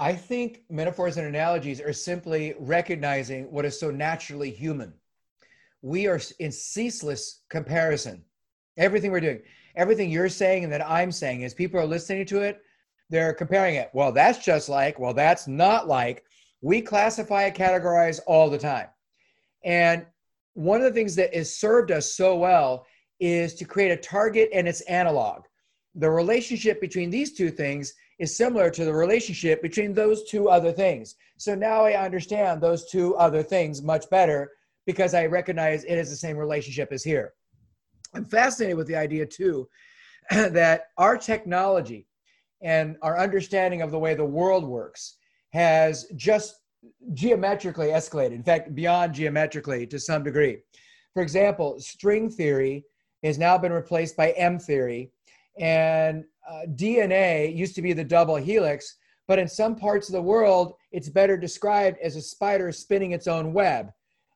[0.00, 4.94] I think metaphors and analogies are simply recognizing what is so naturally human.
[5.82, 8.24] We are in ceaseless comparison.
[8.78, 9.42] Everything we're doing,
[9.76, 12.62] everything you're saying and that I'm saying, as people are listening to it,
[13.10, 13.90] they're comparing it.
[13.92, 16.24] Well, that's just like, well, that's not like.
[16.62, 18.86] We classify and categorize all the time.
[19.64, 20.06] And
[20.54, 22.86] one of the things that has served us so well
[23.18, 25.42] is to create a target and its analog.
[25.94, 30.70] The relationship between these two things is similar to the relationship between those two other
[30.70, 31.16] things.
[31.38, 34.52] So now I understand those two other things much better
[34.86, 37.32] because I recognize it is the same relationship as here.
[38.14, 39.68] I'm fascinated with the idea too
[40.30, 42.06] that our technology
[42.62, 45.16] and our understanding of the way the world works
[45.54, 46.56] has just
[47.14, 48.32] geometrically escalated.
[48.32, 50.58] In fact, beyond geometrically to some degree.
[51.14, 52.84] For example, string theory
[53.24, 55.10] has now been replaced by M theory,
[55.58, 58.96] and uh, DNA used to be the double helix,
[59.28, 63.28] but in some parts of the world, it's better described as a spider spinning its
[63.28, 63.92] own web.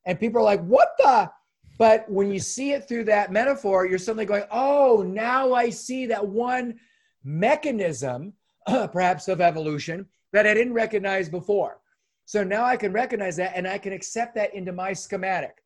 [0.06, 1.30] And people are like, what the?
[1.76, 6.06] But when you see it through that metaphor, you're suddenly going, oh, now I see
[6.06, 6.78] that one
[7.24, 8.32] mechanism,
[8.66, 11.80] perhaps of evolution, that I didn't recognize before.
[12.26, 15.62] So now I can recognize that and I can accept that into my schematic.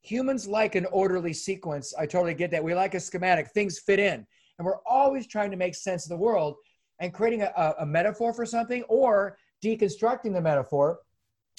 [0.00, 1.94] Humans like an orderly sequence.
[1.96, 2.64] I totally get that.
[2.64, 4.26] We like a schematic, things fit in.
[4.58, 6.56] And we're always trying to make sense of the world
[7.00, 11.00] and creating a, a metaphor for something or deconstructing the metaphor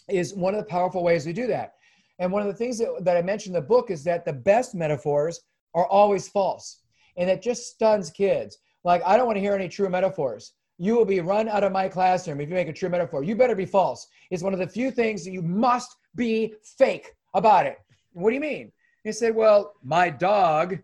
[0.10, 1.74] is one of the powerful ways we do that.
[2.20, 4.34] And one of the things that, that I mentioned in the book is that the
[4.34, 5.42] best metaphors
[5.74, 6.82] are always false.
[7.18, 8.58] And it just stuns kids.
[8.84, 10.54] Like, I don't want to hear any true metaphors.
[10.78, 13.24] You will be run out of my classroom if you make a true metaphor.
[13.24, 14.08] You better be false.
[14.32, 17.78] It's one of the few things that you must be fake about it.
[18.14, 18.72] What do you mean?
[19.04, 20.80] You say, well, my dog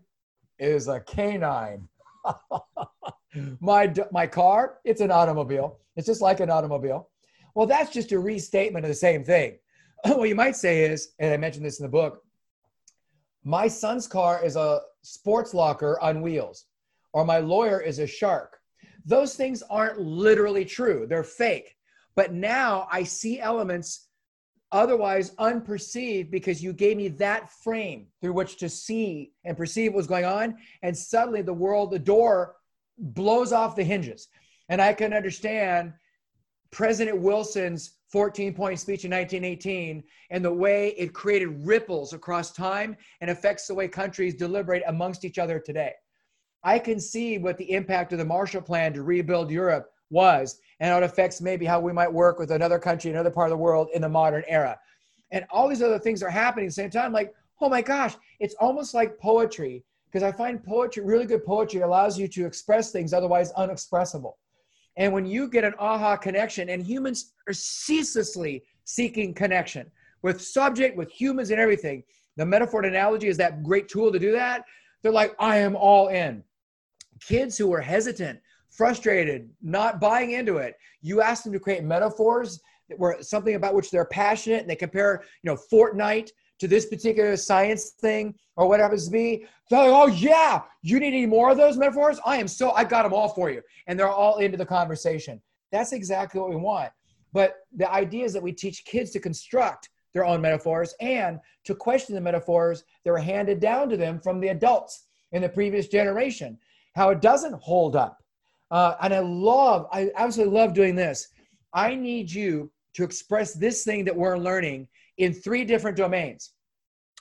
[0.58, 1.88] is a canine.
[3.60, 5.78] my, my car, it's an automobile.
[5.96, 7.08] It's just like an automobile.
[7.54, 9.58] Well, that's just a restatement of the same thing.
[10.04, 12.22] what you might say is, and I mentioned this in the book,
[13.44, 16.66] my son's car is a sports locker on wheels,
[17.12, 18.58] or my lawyer is a shark.
[19.04, 21.76] Those things aren't literally true, they're fake.
[22.16, 24.08] But now I see elements
[24.72, 29.98] otherwise unperceived because you gave me that frame through which to see and perceive what
[29.98, 30.56] was going on.
[30.82, 32.56] And suddenly the world, the door
[32.98, 34.28] blows off the hinges.
[34.68, 35.92] And I can understand
[36.70, 42.96] President Wilson's 14 point speech in 1918 and the way it created ripples across time
[43.20, 45.92] and affects the way countries deliberate amongst each other today.
[46.62, 50.90] I can see what the impact of the Marshall Plan to rebuild Europe was and
[50.90, 53.62] how it affects maybe how we might work with another country, another part of the
[53.62, 54.78] world in the modern era.
[55.30, 57.12] And all these other things are happening at the same time.
[57.12, 61.82] Like, oh my gosh, it's almost like poetry because I find poetry, really good poetry,
[61.82, 64.38] allows you to express things otherwise unexpressible.
[64.96, 69.90] And when you get an aha connection, and humans are ceaselessly seeking connection
[70.22, 72.02] with subject, with humans, and everything.
[72.36, 74.64] The metaphor and analogy is that great tool to do that.
[75.02, 76.42] They're like, I am all in.
[77.20, 78.40] Kids who are hesitant,
[78.80, 82.58] frustrated, not buying into it, you ask them to create metaphors
[82.88, 86.86] that were something about which they're passionate, and they compare, you know, Fortnite to this
[86.86, 91.26] particular science thing or what happens to be, they're like, oh yeah, you need any
[91.26, 92.18] more of those metaphors?
[92.24, 93.60] I am so, I got them all for you.
[93.86, 95.42] And they're all into the conversation.
[95.72, 96.90] That's exactly what we want.
[97.34, 101.74] But the idea is that we teach kids to construct their own metaphors and to
[101.74, 105.86] question the metaphors that were handed down to them from the adults in the previous
[105.86, 106.58] generation,
[106.94, 108.16] how it doesn't hold up.
[108.70, 111.28] Uh, and I love, I absolutely love doing this.
[111.72, 116.52] I need you to express this thing that we're learning in three different domains.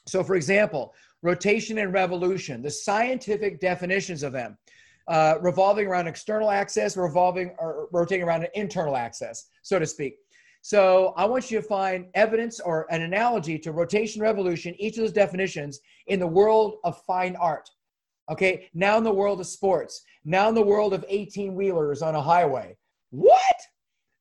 [0.08, 4.58] So, for example, rotation and revolution, the scientific definitions of them,
[5.08, 10.18] uh, revolving around external axis, revolving or rotating around an internal axis, so to speak.
[10.62, 15.04] So, I want you to find evidence or an analogy to rotation, revolution, each of
[15.04, 17.70] those definitions in the world of fine art.
[18.32, 22.15] Okay, now in the world of sports, now in the world of 18 wheelers on
[22.15, 22.78] a highway.
[23.11, 23.55] What?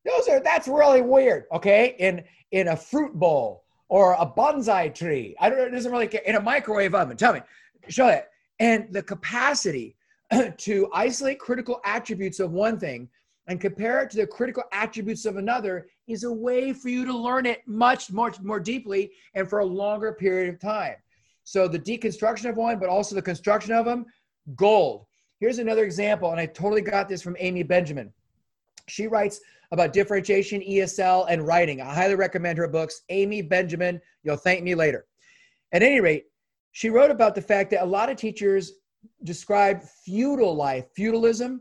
[0.05, 1.45] Those are that's really weird.
[1.53, 5.35] Okay, in in a fruit bowl or a bonsai tree.
[5.41, 6.23] I don't know, it doesn't really care.
[6.23, 7.17] In a microwave oven.
[7.17, 7.41] Tell me,
[7.89, 8.29] show it.
[8.59, 9.97] And the capacity
[10.59, 13.09] to isolate critical attributes of one thing
[13.47, 17.17] and compare it to the critical attributes of another is a way for you to
[17.17, 20.97] learn it much, much more deeply and for a longer period of time.
[21.45, 24.05] So the deconstruction of one, but also the construction of them,
[24.55, 25.07] gold.
[25.41, 28.13] Here's another example, and I totally got this from Amy Benjamin.
[28.89, 31.81] She writes about differentiation, ESL, and writing.
[31.81, 33.03] I highly recommend her books.
[33.09, 35.07] Amy Benjamin, you'll thank me later.
[35.73, 36.25] At any rate,
[36.73, 38.73] she wrote about the fact that a lot of teachers
[39.23, 41.61] describe feudal life, feudalism,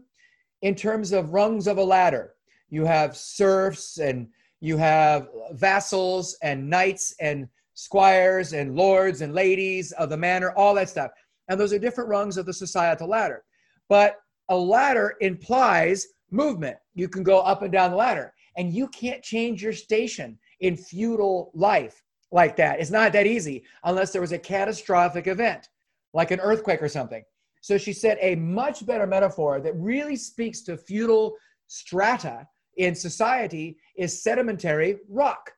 [0.63, 2.33] in terms of rungs of a ladder.
[2.69, 4.27] You have serfs and
[4.59, 10.73] you have vassals and knights and squires and lords and ladies of the manor, all
[10.75, 11.11] that stuff.
[11.47, 13.43] And those are different rungs of the societal ladder.
[13.89, 14.17] But
[14.49, 16.77] a ladder implies movement.
[16.95, 20.75] You can go up and down the ladder, and you can't change your station in
[20.75, 22.79] feudal life like that.
[22.79, 25.69] It's not that easy unless there was a catastrophic event,
[26.13, 27.23] like an earthquake or something.
[27.61, 31.35] So she said a much better metaphor that really speaks to feudal
[31.67, 35.51] strata in society is sedimentary rock,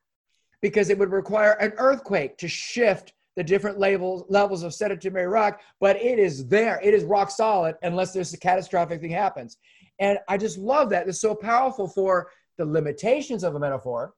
[0.62, 5.62] because it would require an earthquake to shift the different levels levels of sedimentary rock,
[5.80, 6.78] but it is there.
[6.82, 9.56] It is rock solid unless there's a catastrophic thing happens.
[9.98, 11.08] And I just love that.
[11.08, 12.28] It's so powerful for
[12.58, 14.12] the limitations of a metaphor,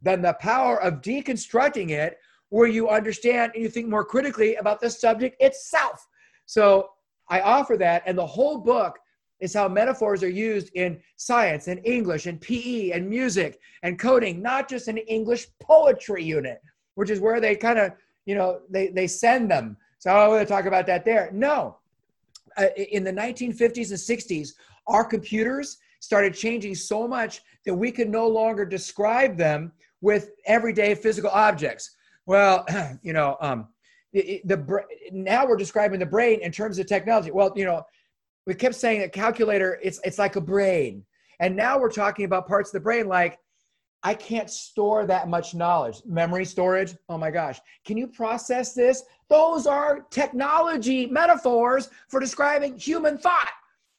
[0.00, 2.18] then the power of deconstructing it,
[2.50, 6.06] where you understand and you think more critically about the subject itself.
[6.46, 6.90] So
[7.28, 8.96] I offer that, and the whole book
[9.40, 14.40] is how metaphors are used in science and English and PE and music and coding,
[14.40, 16.60] not just in English poetry unit,
[16.94, 17.90] which is where they kind of,
[18.28, 19.74] you know, they, they send them.
[19.98, 21.30] So I want to talk about that there.
[21.32, 21.78] No.
[22.58, 24.50] Uh, in the 1950s and 60s,
[24.86, 29.72] our computers started changing so much that we could no longer describe them
[30.02, 31.96] with everyday physical objects.
[32.26, 32.66] Well,
[33.02, 33.68] you know, um,
[34.12, 37.30] the, the now we're describing the brain in terms of technology.
[37.30, 37.82] Well, you know,
[38.46, 41.02] we kept saying a calculator it's it's like a brain,
[41.40, 43.38] and now we're talking about parts of the brain like
[44.02, 46.02] I can't store that much knowledge.
[46.06, 47.60] Memory storage, oh my gosh.
[47.84, 49.02] Can you process this?
[49.28, 53.50] Those are technology metaphors for describing human thought.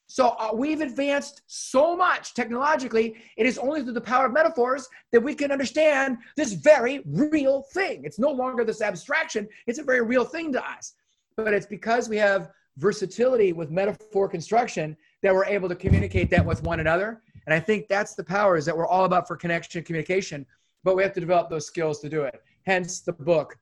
[0.07, 3.15] So uh, we've advanced so much technologically.
[3.37, 7.61] It is only through the power of metaphors that we can understand this very real
[7.73, 8.01] thing.
[8.05, 10.93] It's no longer this abstraction, it's a very real thing to us.
[11.37, 16.43] But it's because we have versatility with metaphor construction that we're able to communicate that
[16.43, 17.21] with one another.
[17.45, 20.45] And I think that's the power is that we're all about for connection communication,
[20.83, 22.41] but we have to develop those skills to do it.
[22.65, 23.57] Hence the book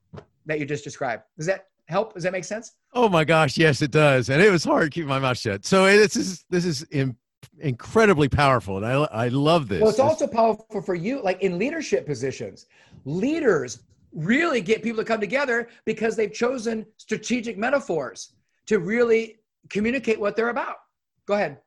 [0.46, 1.24] that you just described.
[1.38, 2.14] Does that help?
[2.14, 2.74] Does that make sense?
[2.94, 4.30] Oh my gosh, yes, it does.
[4.30, 5.66] And it was hard keeping my mouth shut.
[5.66, 7.16] So this is this is in,
[7.60, 9.82] incredibly powerful, and I I love this.
[9.82, 12.66] Well, it's also powerful for you, like in leadership positions.
[13.06, 13.80] Leaders
[14.14, 18.34] really get people to come together because they've chosen strategic metaphors
[18.66, 19.38] to really
[19.70, 20.78] communicate what they're about.
[21.26, 21.58] Go ahead.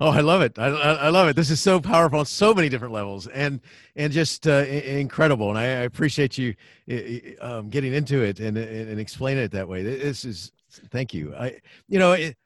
[0.00, 0.56] Oh, I love it!
[0.60, 1.34] I, I love it.
[1.34, 3.60] This is so powerful on so many different levels, and
[3.96, 5.48] and just uh, incredible.
[5.48, 6.54] And I, I appreciate you
[7.40, 9.82] um, getting into it and, and explaining it that way.
[9.82, 10.52] This is
[10.92, 11.34] thank you.
[11.34, 12.36] I you know, it,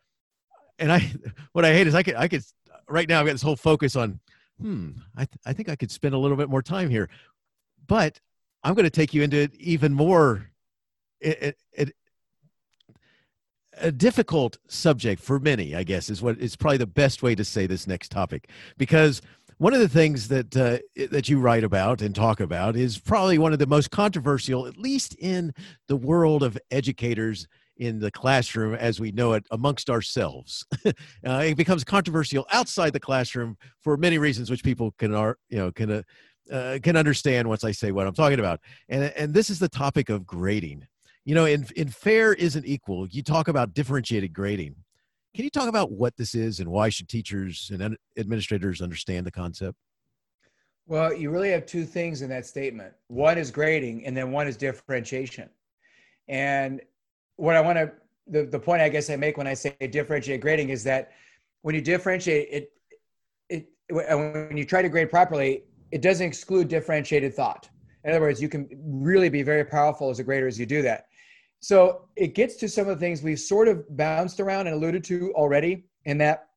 [0.78, 1.12] and I
[1.52, 2.42] what I hate is I could I could
[2.88, 4.18] right now I've got this whole focus on
[4.58, 7.10] hmm I th- I think I could spend a little bit more time here,
[7.86, 8.18] but
[8.64, 10.50] I'm going to take you into it even more.
[11.20, 11.96] It, it,
[13.78, 17.44] a difficult subject for many, I guess, is what is probably the best way to
[17.44, 18.48] say this next topic.
[18.76, 19.22] Because
[19.58, 20.78] one of the things that uh,
[21.10, 24.76] that you write about and talk about is probably one of the most controversial, at
[24.76, 25.52] least in
[25.88, 27.46] the world of educators
[27.76, 30.64] in the classroom as we know it amongst ourselves.
[30.86, 30.92] uh,
[31.24, 35.70] it becomes controversial outside the classroom for many reasons, which people can are you know
[35.72, 35.90] can.
[35.90, 36.02] Uh,
[36.50, 39.68] uh, can understand once I say what I'm talking about, and and this is the
[39.68, 40.86] topic of grading
[41.24, 43.06] you know in in fair isn't equal.
[43.06, 44.76] You talk about differentiated grading.
[45.34, 49.30] Can you talk about what this is and why should teachers and administrators understand the
[49.30, 49.76] concept?
[50.86, 52.92] Well you really have two things in that statement.
[53.08, 55.48] One is grading and then one is differentiation.
[56.28, 56.80] And
[57.36, 57.92] what i want to
[58.28, 61.12] the, the point i guess i make when i say differentiate grading is that
[61.62, 62.72] when you differentiate it
[63.48, 67.68] it when you try to grade properly it doesn't exclude differentiated thought.
[68.04, 70.82] In other words you can really be very powerful as a grader as you do
[70.82, 71.06] that
[71.62, 75.04] so it gets to some of the things we've sort of bounced around and alluded
[75.04, 76.48] to already, in that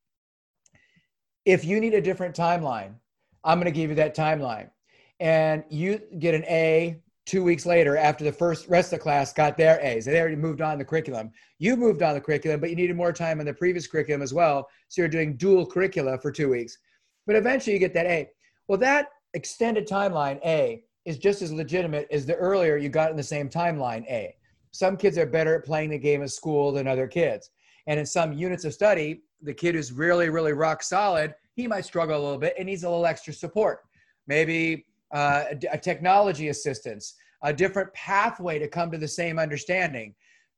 [1.45, 2.95] if you need a different timeline,
[3.43, 4.71] I'm going to give you that timeline.
[5.19, 9.31] And you get an A two weeks later after the first rest of the class
[9.31, 10.05] got their A's.
[10.05, 11.31] They already moved on the curriculum.
[11.59, 14.33] You moved on the curriculum, but you needed more time in the previous curriculum as
[14.33, 14.67] well.
[14.87, 16.79] So you're doing dual curricula for two weeks.
[17.27, 18.27] But eventually you get that A.
[18.67, 23.17] Well, that extended timeline A is just as legitimate as the earlier you got in
[23.17, 24.35] the same timeline A
[24.75, 27.49] some kids are better at playing the game of school than other kids.
[27.87, 31.85] And in some units of study, the kid who's really, really rock solid, he might
[31.85, 33.79] struggle a little bit and needs a little extra support.
[34.27, 40.13] Maybe uh, a, a technology assistance, a different pathway to come to the same understanding.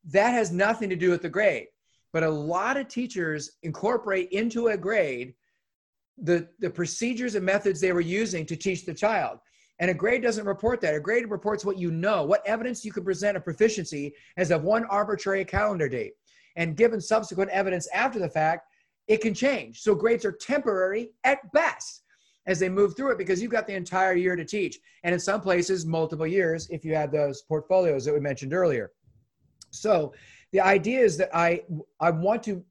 [0.05, 1.67] That has nothing to do with the grade.
[2.11, 5.35] But a lot of teachers incorporate into a grade
[6.17, 9.37] the, the procedures and methods they were using to teach the child.
[9.79, 10.95] And a grade doesn't report that.
[10.95, 14.63] A grade reports what you know, what evidence you can present of proficiency as of
[14.63, 16.13] one arbitrary calendar date.
[16.55, 18.67] And given subsequent evidence after the fact,
[19.07, 19.81] it can change.
[19.81, 22.03] So grades are temporary at best
[22.47, 24.79] as they move through it because you've got the entire year to teach.
[25.03, 28.91] And in some places, multiple years if you have those portfolios that we mentioned earlier.
[29.69, 30.13] So
[30.51, 31.61] the idea is that I,
[31.99, 32.63] I want to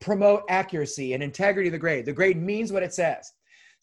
[0.00, 2.04] promote accuracy and integrity of the grade.
[2.04, 3.32] The grade means what it says.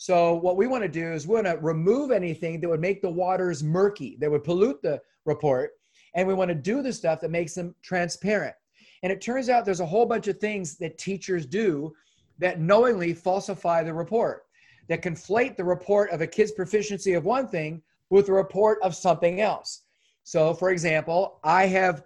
[0.01, 3.03] So what we want to do is we want to remove anything that would make
[3.03, 5.73] the waters murky, that would pollute the report,
[6.15, 8.55] and we want to do the stuff that makes them transparent.
[9.03, 11.93] And it turns out there's a whole bunch of things that teachers do
[12.39, 14.45] that knowingly falsify the report,
[14.89, 17.79] that conflate the report of a kid's proficiency of one thing
[18.09, 19.83] with the report of something else.
[20.23, 22.01] So, for example, I have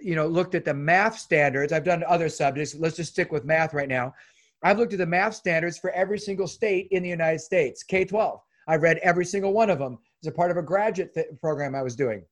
[0.00, 1.72] you know looked at the math standards.
[1.72, 2.76] I've done other subjects.
[2.76, 4.14] Let's just stick with math right now.
[4.62, 8.04] I've looked at the math standards for every single state in the United States, K
[8.04, 8.40] 12.
[8.68, 11.74] I've read every single one of them as a part of a graduate th- program
[11.74, 12.24] I was doing.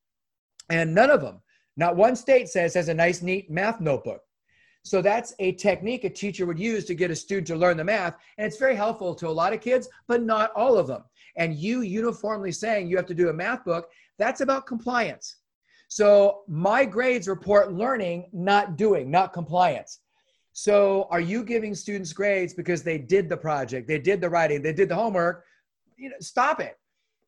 [0.68, 1.40] And none of them,
[1.76, 4.22] not one state says has a nice, neat math notebook.
[4.82, 7.84] So that's a technique a teacher would use to get a student to learn the
[7.84, 8.14] math.
[8.38, 11.04] And it's very helpful to a lot of kids, but not all of them.
[11.36, 15.36] And you uniformly saying you have to do a math book, that's about compliance.
[15.88, 19.98] So my grades report learning, not doing, not compliance.
[20.52, 24.62] So are you giving students grades because they did the project, they did the writing,
[24.62, 25.44] they did the homework?
[25.96, 26.76] You know, stop it.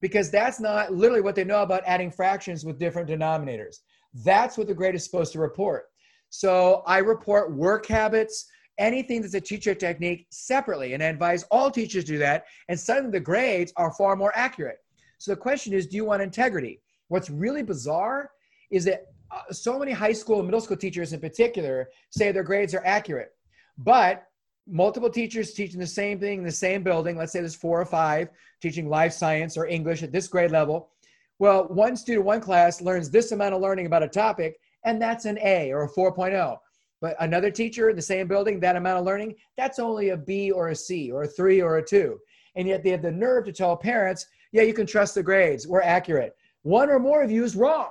[0.00, 3.76] Because that's not literally what they know about adding fractions with different denominators.
[4.24, 5.84] That's what the grade is supposed to report.
[6.30, 8.46] So I report work habits,
[8.78, 10.94] anything that's a teacher technique separately.
[10.94, 12.46] And I advise all teachers do that.
[12.68, 14.78] And suddenly the grades are far more accurate.
[15.18, 16.80] So the question is, do you want integrity?
[17.08, 18.30] What's really bizarre
[18.72, 22.42] is that uh, so many high school and middle school teachers in particular say their
[22.42, 23.32] grades are accurate,
[23.78, 24.26] but
[24.66, 27.86] multiple teachers teaching the same thing in the same building, let's say there's four or
[27.86, 28.28] five
[28.60, 30.90] teaching life science or English at this grade level.
[31.38, 35.24] Well, one student, one class learns this amount of learning about a topic, and that's
[35.24, 36.58] an A or a 4.0.
[37.00, 40.52] But another teacher in the same building, that amount of learning, that's only a B
[40.52, 42.18] or a C or a three or a two.
[42.54, 45.66] And yet they have the nerve to tell parents, yeah, you can trust the grades,
[45.66, 46.36] we're accurate.
[46.62, 47.88] One or more of you is wrong.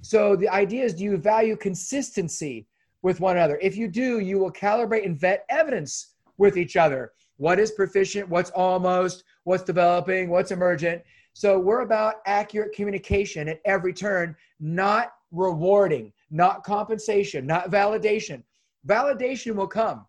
[0.00, 2.66] So the idea is do you value consistency
[3.02, 3.58] with one another?
[3.60, 7.12] If you do, you will calibrate and vet evidence with each other.
[7.36, 8.28] What is proficient?
[8.28, 9.24] What's almost?
[9.44, 10.30] What's developing?
[10.30, 11.02] What's emergent?
[11.32, 18.42] So we're about accurate communication at every turn, not rewarding, not compensation, not validation.
[18.86, 20.06] Validation will come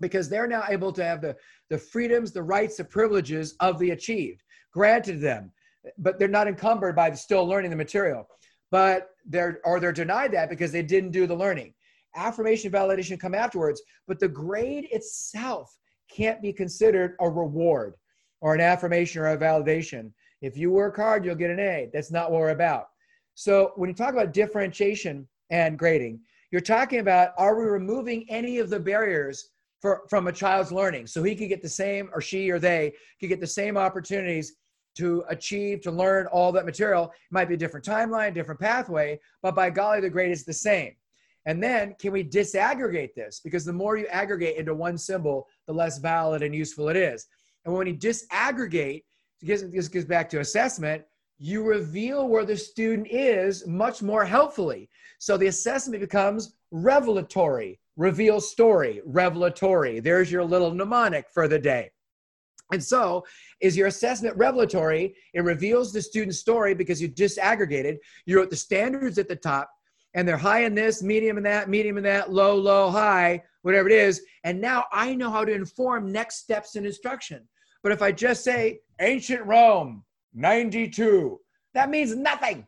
[0.00, 1.36] because they're now able to have the,
[1.70, 4.42] the freedoms, the rights, the privileges of the achieved
[4.76, 5.50] granted them,
[5.96, 8.28] but they're not encumbered by still learning the material.
[8.70, 11.74] But they're or they're denied that because they didn't do the learning.
[12.14, 15.76] Affirmation, validation come afterwards, but the grade itself
[16.10, 17.94] can't be considered a reward
[18.40, 20.12] or an affirmation or a validation.
[20.40, 21.90] If you work hard, you'll get an A.
[21.92, 22.86] That's not what we're about.
[23.34, 26.20] So when you talk about differentiation and grading,
[26.50, 29.50] you're talking about are we removing any of the barriers
[29.80, 32.92] for, from a child's learning so he could get the same or she or they
[33.20, 34.54] could get the same opportunities
[34.96, 37.04] to achieve to learn all that material.
[37.04, 40.52] It might be a different timeline different pathway but by golly the grade is the
[40.52, 40.92] same.
[41.44, 43.40] And then can we disaggregate this?
[43.42, 47.26] Because the more you aggregate into one symbol the less valid and useful it is.
[47.64, 49.04] And when you disaggregate
[49.42, 51.04] this gets back to assessment
[51.38, 54.88] you reveal where the student is much more helpfully.
[55.18, 60.00] So the assessment becomes revelatory reveal story, revelatory.
[60.00, 61.90] There's your little mnemonic for the day.
[62.72, 63.24] And so,
[63.60, 65.14] is your assessment revelatory?
[65.34, 67.98] It reveals the student's story because you disaggregated.
[68.24, 69.70] You wrote the standards at the top,
[70.14, 73.88] and they're high in this, medium in that, medium in that, low, low, high, whatever
[73.88, 74.22] it is.
[74.44, 77.46] And now I know how to inform next steps in instruction.
[77.82, 80.04] But if I just say ancient Rome,
[80.34, 81.38] 92,
[81.74, 82.66] that means nothing.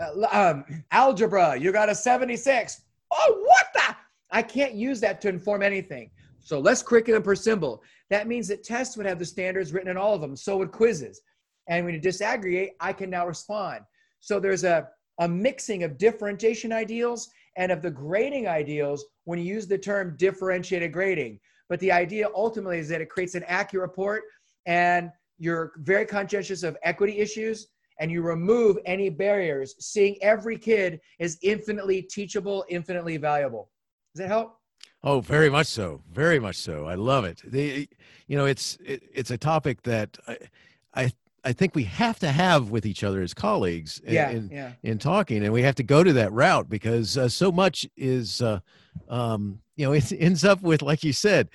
[0.00, 2.82] Uh, um, algebra, you got a 76.
[3.10, 3.96] Oh, what the?
[4.30, 6.10] I can't use that to inform anything.
[6.40, 7.82] So less curriculum per symbol.
[8.12, 10.36] That means that tests would have the standards written in all of them.
[10.36, 11.22] So would quizzes.
[11.66, 13.80] And when you disaggregate, I can now respond.
[14.20, 14.86] So there's a,
[15.20, 20.14] a mixing of differentiation ideals and of the grading ideals when you use the term
[20.18, 21.40] differentiated grading.
[21.70, 24.24] But the idea ultimately is that it creates an accurate report
[24.66, 31.00] and you're very conscientious of equity issues and you remove any barriers, seeing every kid
[31.18, 33.70] is infinitely teachable, infinitely valuable.
[34.14, 34.58] Does that help?
[35.04, 36.00] Oh, very much so.
[36.12, 36.86] Very much so.
[36.86, 37.40] I love it.
[37.44, 37.88] They,
[38.28, 40.38] you know, it's it, it's a topic that I,
[40.94, 41.12] I
[41.44, 44.72] I think we have to have with each other as colleagues in, yeah, in, yeah.
[44.84, 48.40] in talking, and we have to go to that route because uh, so much is,
[48.40, 48.60] uh,
[49.08, 51.48] um, you know, it ends up with, like you said,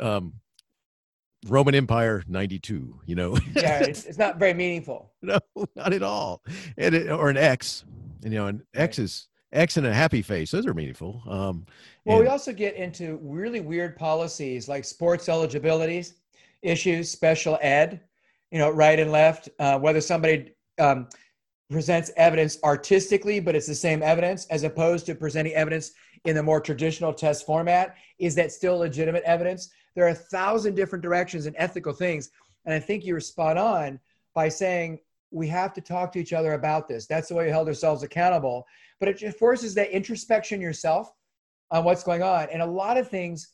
[0.00, 0.34] um,
[1.46, 3.00] Roman Empire '92.
[3.04, 5.12] You know, yeah, it's, it's, not very meaningful.
[5.20, 5.38] No,
[5.76, 6.42] not at all.
[6.78, 7.84] And it, or an X,
[8.22, 8.82] and you know, an right.
[8.82, 10.50] X is X and a happy face.
[10.50, 11.22] Those are meaningful.
[11.26, 11.66] Um,
[12.04, 16.14] well, and- we also get into really weird policies like sports eligibilities
[16.62, 18.00] issues, special ed,
[18.50, 21.06] you know, right and left, uh, whether somebody um,
[21.70, 25.92] presents evidence artistically, but it's the same evidence as opposed to presenting evidence
[26.24, 27.96] in the more traditional test format.
[28.18, 29.70] Is that still legitimate evidence?
[29.94, 32.30] There are a thousand different directions and ethical things.
[32.64, 34.00] And I think you were spot on
[34.34, 35.00] by saying
[35.34, 37.06] we have to talk to each other about this.
[37.06, 38.66] That's the way we held ourselves accountable
[39.00, 41.12] but it just forces that introspection yourself
[41.70, 42.48] on what's going on.
[42.50, 43.48] And a lot of things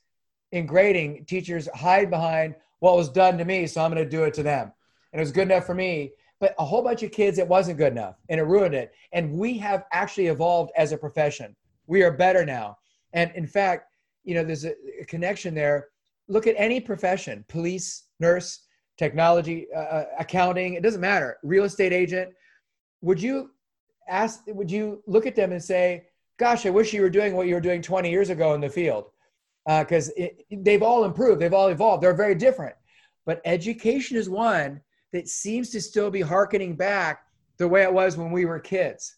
[0.53, 4.24] in grading, teachers hide behind what was done to me, so I'm going to do
[4.24, 4.72] it to them.
[5.12, 6.12] And it was good enough for me.
[6.41, 8.93] But a whole bunch of kids, it wasn't good enough and it ruined it.
[9.12, 11.55] And we have actually evolved as a profession.
[11.87, 12.78] We are better now.
[13.12, 13.93] And in fact,
[14.24, 15.89] you know, there's a, a connection there.
[16.28, 18.61] Look at any profession police, nurse,
[19.05, 22.28] technology, uh, uh accounting, it doesn't matter, real estate agent.
[23.01, 23.51] Would you
[24.11, 26.05] ask would you look at them and say
[26.38, 28.68] gosh i wish you were doing what you were doing 20 years ago in the
[28.68, 29.07] field.
[29.66, 32.74] Because uh, they've all improved they've all evolved they're very different.
[33.24, 34.80] But education is one
[35.12, 37.22] that seems to still be harkening back
[37.59, 39.16] the way it was when we were kids.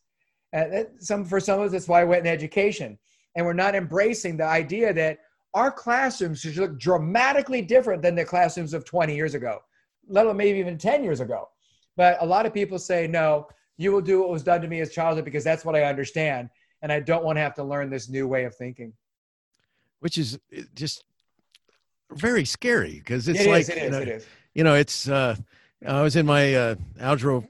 [0.53, 2.99] And that, some for some of us that's why i went in education.
[3.35, 5.19] And we're not embracing the idea that
[5.55, 9.61] our classrooms should look dramatically different than the classrooms of 20 years ago
[10.09, 11.49] let alone maybe even 10 years ago
[11.97, 13.47] but a lot of people say no
[13.77, 16.51] you will do what was done to me as childhood because that's what I understand.
[16.83, 18.93] And I don't want to have to learn this new way of thinking.
[20.01, 20.39] Which is
[20.75, 21.05] just
[22.13, 24.27] very scary because it's it like, is, it you know, it is.
[24.55, 25.37] You know, it's, uh,
[25.87, 27.43] I was in my uh, algebra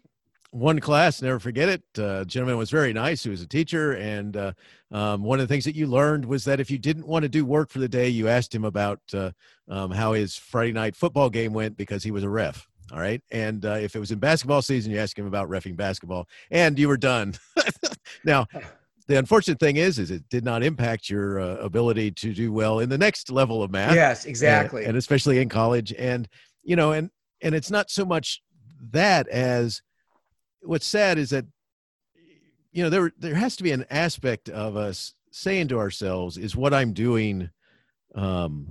[0.52, 1.82] one class, never forget it.
[1.98, 3.24] Uh, gentleman was very nice.
[3.24, 4.52] He was a teacher, and uh,
[4.90, 7.28] um, one of the things that you learned was that if you didn't want to
[7.28, 9.30] do work for the day, you asked him about uh,
[9.68, 12.68] um, how his Friday night football game went because he was a ref.
[12.92, 15.74] All right, and uh, if it was in basketball season, you asked him about refing
[15.74, 17.32] basketball, and you were done.
[18.24, 18.46] now,
[19.08, 22.80] the unfortunate thing is, is it did not impact your uh, ability to do well
[22.80, 23.94] in the next level of math.
[23.94, 26.28] Yes, exactly, and, and especially in college, and
[26.62, 28.42] you know, and and it's not so much
[28.90, 29.80] that as
[30.62, 31.44] what's sad is that
[32.72, 36.56] you know there there has to be an aspect of us saying to ourselves is
[36.56, 37.50] what i'm doing
[38.14, 38.66] um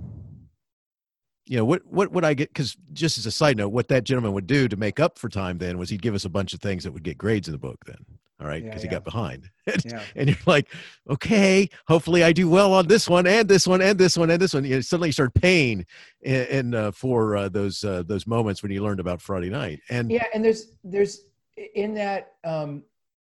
[1.44, 4.04] you know what what would i get because just as a side note what that
[4.04, 6.54] gentleman would do to make up for time then was he'd give us a bunch
[6.54, 7.96] of things that would get grades in the book then
[8.40, 8.90] all right because yeah, yeah.
[8.90, 10.02] he got behind and, yeah.
[10.16, 10.68] and, you're like
[11.10, 14.40] okay hopefully i do well on this one and this one and this one and
[14.40, 15.84] this one you know, suddenly you start paying
[16.22, 19.80] in, in uh, for uh, those uh, those moments when you learned about friday night
[19.90, 21.26] and yeah and there's there's
[21.56, 22.82] in that um,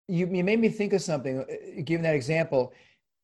[0.07, 2.73] you, you made me think of something uh, given that example.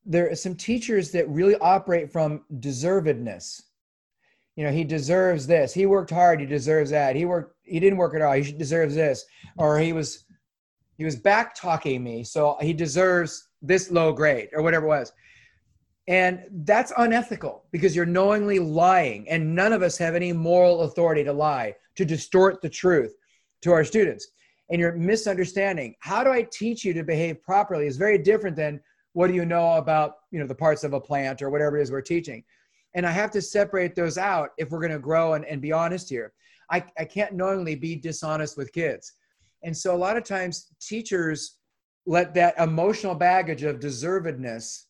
[0.06, 3.62] There are some teachers that really operate from deservedness.
[4.56, 5.74] You know he deserves this.
[5.74, 7.16] He worked hard he deserves that.
[7.16, 9.26] He worked he didn't work at all he deserves this.
[9.58, 10.26] Or he was
[10.98, 15.14] he was back talking me so he deserves this low grade or whatever it was.
[16.08, 21.24] And that's unethical because you're knowingly lying and none of us have any moral authority
[21.24, 23.16] to lie to distort the truth
[23.62, 24.28] to our students
[24.70, 25.96] and you're misunderstanding.
[26.00, 28.80] How do I teach you to behave properly is very different than
[29.14, 31.82] what do you know about, you know, the parts of a plant or whatever it
[31.82, 32.44] is we're teaching.
[32.94, 35.72] And I have to separate those out if we're going to grow and, and be
[35.72, 36.34] honest here.
[36.72, 39.14] I, I can't knowingly be dishonest with kids.
[39.64, 41.58] And so a lot of times teachers
[42.06, 44.84] let that emotional baggage of deservedness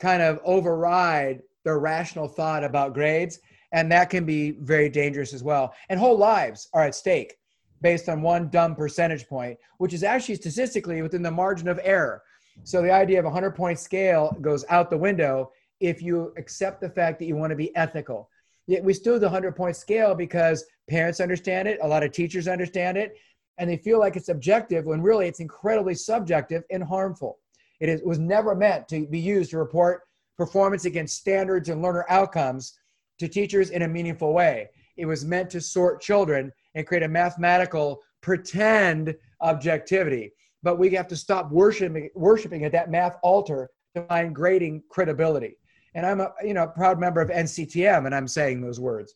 [0.00, 3.40] kind of override their rational thought about grades.
[3.72, 5.74] And that can be very dangerous as well.
[5.88, 7.37] And whole lives are at stake
[7.80, 12.22] based on one dumb percentage point, which is actually statistically within the margin of error.
[12.64, 16.80] So the idea of a 100 point scale goes out the window if you accept
[16.80, 18.28] the fact that you want to be ethical.
[18.66, 22.12] Yet we still do the 100 point scale because parents understand it, a lot of
[22.12, 23.16] teachers understand it,
[23.58, 27.38] and they feel like it's objective when really it's incredibly subjective and harmful.
[27.80, 30.02] It, is, it was never meant to be used to report
[30.36, 32.78] performance against standards and learner outcomes
[33.18, 34.68] to teachers in a meaningful way.
[34.96, 40.32] It was meant to sort children and create a mathematical pretend objectivity.
[40.62, 45.58] But we have to stop worshiping, worshiping at that math altar to find grading credibility.
[45.94, 49.14] And I'm a you know proud member of NCTM, and I'm saying those words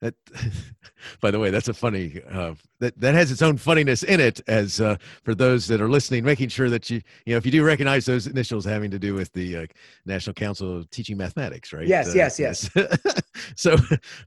[0.00, 0.14] that
[1.20, 4.40] by the way that's a funny uh, that that has its own funniness in it
[4.46, 7.52] as uh, for those that are listening making sure that you you know if you
[7.52, 9.66] do recognize those initials having to do with the uh,
[10.06, 12.70] national council of teaching mathematics right yes uh, yes yes
[13.56, 13.76] so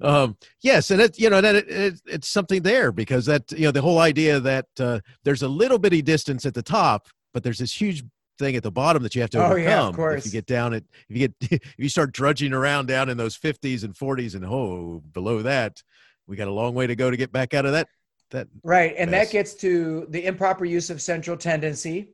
[0.01, 3.65] um, yes and it you know that it, it, it's something there because that you
[3.65, 7.43] know the whole idea that uh, there's a little bitty distance at the top but
[7.43, 8.03] there's this huge
[8.38, 9.59] thing at the bottom that you have to overcome.
[9.59, 10.26] Oh, yeah, of course.
[10.26, 13.17] If you get down at, if you get, if you start drudging around down in
[13.17, 15.82] those 50s and 40s and oh, below that,
[16.28, 17.88] we got a long way to go to get back out of that.
[18.32, 19.28] That right, and mess.
[19.28, 22.09] that gets to the improper use of central tendency,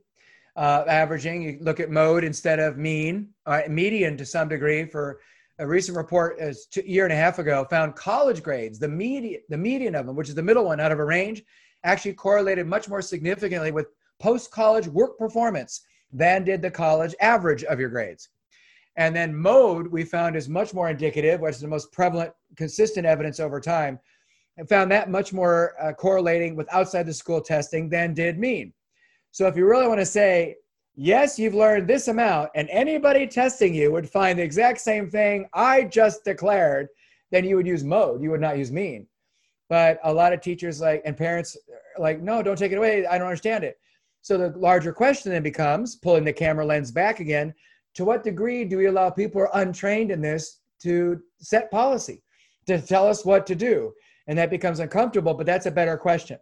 [0.58, 1.42] uh, averaging.
[1.42, 4.86] You look at mode instead of mean, uh, median to some degree.
[4.86, 5.22] For
[5.60, 6.54] a recent report a
[6.86, 10.28] year and a half ago, found college grades, the median, the median of them, which
[10.28, 11.44] is the middle one out of a range,
[11.84, 13.88] actually correlated much more significantly with
[14.20, 15.82] post-college work performance
[16.12, 18.30] than did the college average of your grades.
[19.02, 23.08] And then mode we found is much more indicative, which is the most prevalent, consistent
[23.08, 24.00] evidence over time,
[24.58, 28.72] and found that much more uh, correlating with outside the school testing than did mean.
[29.32, 30.58] So if you really want to say,
[30.94, 35.50] yes, you've learned this amount, and anybody testing you would find the exact same thing
[35.52, 36.88] I just declared,
[37.32, 38.22] then you would use mode.
[38.22, 39.08] You would not use mean.
[39.68, 41.58] But a lot of teachers like and parents
[41.98, 43.08] like, no, don't take it away.
[43.08, 43.80] I don't understand it.
[44.22, 47.56] So the larger question then becomes pulling the camera lens back again
[47.96, 52.24] to what degree do we allow people who are untrained in this to set policy,
[52.68, 53.94] to tell us what to do?
[54.28, 56.40] And that becomes uncomfortable, but that's a better question.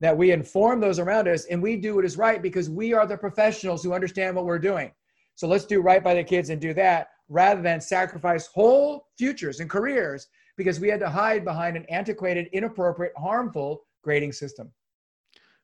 [0.00, 3.06] That we inform those around us and we do what is right because we are
[3.06, 4.92] the professionals who understand what we're doing.
[5.34, 9.60] So let's do right by the kids and do that rather than sacrifice whole futures
[9.60, 14.70] and careers because we had to hide behind an antiquated, inappropriate, harmful grading system.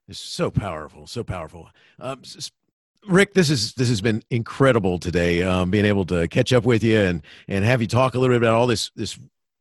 [0.06, 1.70] It's so powerful, so powerful.
[1.98, 2.22] Um,
[3.06, 5.42] Rick, this is this has been incredible today.
[5.42, 8.34] Um, being able to catch up with you and and have you talk a little
[8.34, 9.18] bit about all this this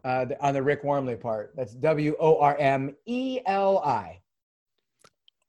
[0.03, 1.53] uh, on the Rick Wormeli part.
[1.55, 4.22] That's W O R M E L I.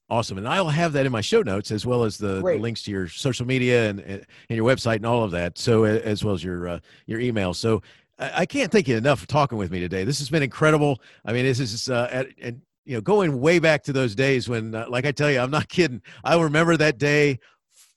[0.09, 0.38] Awesome.
[0.38, 2.91] And I'll have that in my show notes as well as the, the links to
[2.91, 5.57] your social media and, and your website and all of that.
[5.57, 7.53] So as well as your, uh, your email.
[7.53, 7.81] So
[8.19, 10.03] I, I, can't thank you enough for talking with me today.
[10.03, 11.01] This has been incredible.
[11.25, 12.55] I mean, this is, uh, at, at,
[12.85, 15.51] you know, going way back to those days when, uh, like I tell you, I'm
[15.51, 16.01] not kidding.
[16.23, 17.39] I remember that day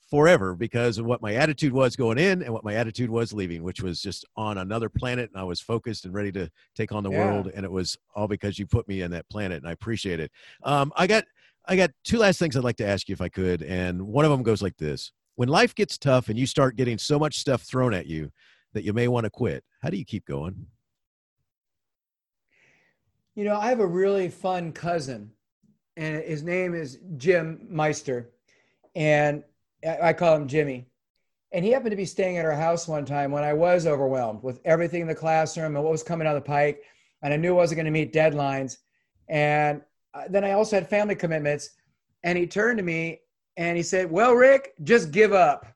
[0.09, 3.63] forever because of what my attitude was going in and what my attitude was leaving,
[3.63, 5.31] which was just on another planet.
[5.33, 7.25] And I was focused and ready to take on the yeah.
[7.25, 7.51] world.
[7.55, 10.31] And it was all because you put me in that planet and I appreciate it.
[10.63, 11.25] Um, I got,
[11.67, 13.63] I got two last things I'd like to ask you if I could.
[13.63, 16.99] And one of them goes like this When life gets tough and you start getting
[16.99, 18.31] so much stuff thrown at you
[18.73, 20.67] that you may want to quit, how do you keep going?
[23.35, 25.31] You know, I have a really fun cousin,
[25.97, 28.31] and his name is Jim Meister.
[28.95, 29.43] And
[29.85, 30.87] I call him Jimmy.
[31.53, 34.43] And he happened to be staying at our house one time when I was overwhelmed
[34.43, 36.83] with everything in the classroom and what was coming down the pike.
[37.23, 38.79] And I knew I wasn't going to meet deadlines.
[39.29, 39.83] And
[40.29, 41.71] then I also had family commitments.
[42.25, 43.21] And he turned to me
[43.57, 45.67] and he said, Well, Rick, just give up.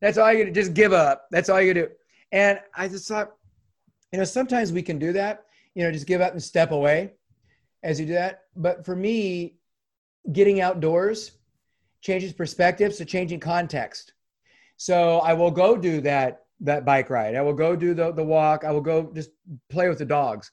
[0.00, 0.50] That's all you do.
[0.50, 1.26] Just give up.
[1.30, 1.88] That's all you do.
[2.32, 3.32] And I just thought,
[4.12, 5.44] you know, sometimes we can do that,
[5.74, 7.12] you know, just give up and step away
[7.82, 8.44] as you do that.
[8.54, 9.56] But for me,
[10.32, 11.32] getting outdoors
[12.00, 14.12] changes perspectives to changing context.
[14.76, 17.34] So I will go do that that bike ride.
[17.34, 18.64] I will go do the, the walk.
[18.64, 19.30] I will go just
[19.68, 20.50] play with the dogs.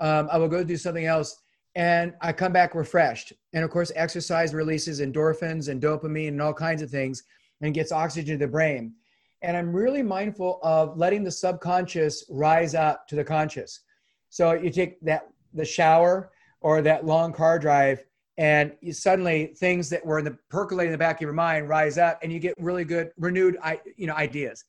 [0.00, 1.41] Um, I will go do something else
[1.74, 3.32] and I come back refreshed.
[3.52, 7.22] And of course, exercise releases endorphins and dopamine and all kinds of things
[7.60, 8.94] and gets oxygen to the brain.
[9.42, 13.80] And I'm really mindful of letting the subconscious rise up to the conscious.
[14.28, 16.30] So you take that the shower
[16.60, 18.04] or that long car drive,
[18.38, 21.68] and you suddenly things that were in the percolating in the back of your mind
[21.68, 23.58] rise up, and you get really good renewed,
[23.96, 24.64] you know, ideas.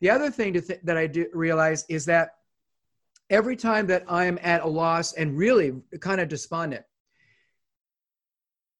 [0.00, 2.30] The other thing th- that I do realize is that
[3.30, 6.84] every time that I am at a loss and really kind of despondent,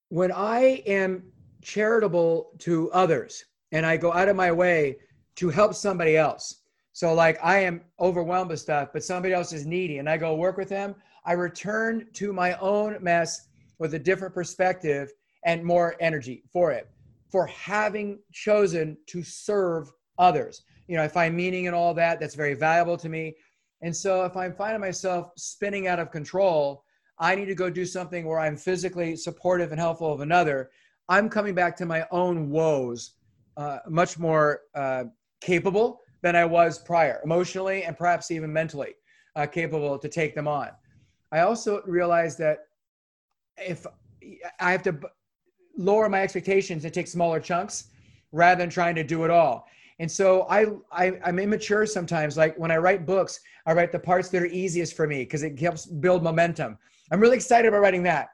[0.09, 1.25] when I am
[1.62, 4.99] charitable to others and I go out of my way
[5.37, 6.61] to help somebody else.
[6.93, 10.37] So, like, I am overwhelmed with stuff, but somebody else is needy and I go
[10.37, 10.95] work with them.
[11.25, 13.49] I return to my own mess
[13.79, 15.11] with a different perspective
[15.45, 16.89] and more energy for it,
[17.31, 20.62] for having chosen to serve others.
[20.87, 22.21] You know, I find meaning in all that.
[22.21, 23.35] That's very valuable to me.
[23.85, 26.85] And so if I'm finding myself spinning out of control,
[27.19, 30.70] I need to go do something where I'm physically supportive and helpful of another.
[31.11, 33.12] I'm coming back to my own woes
[33.59, 35.05] uh, much more uh,
[35.43, 38.94] capable than I was prior, emotionally and perhaps even mentally
[39.36, 40.70] uh, capable to take them on.
[41.31, 42.61] I also realized that
[43.59, 43.86] if
[44.61, 44.98] I have to
[45.77, 47.89] lower my expectations and take smaller chunks
[48.32, 49.69] rather than trying to do it all.
[49.99, 52.37] And so I, I I'm immature sometimes.
[52.37, 55.43] Like when I write books, I write the parts that are easiest for me because
[55.43, 56.79] it helps build momentum.
[57.11, 58.31] I'm really excited about writing that.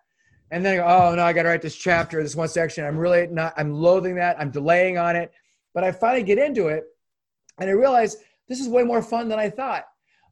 [0.51, 2.85] And then I go, oh no, I got to write this chapter, this one section.
[2.85, 4.41] I'm really not, I'm loathing that.
[4.41, 5.33] I'm delaying on it.
[5.75, 6.85] But I finally get into it
[7.61, 8.17] and I realize
[8.49, 9.85] this is way more fun than I thought.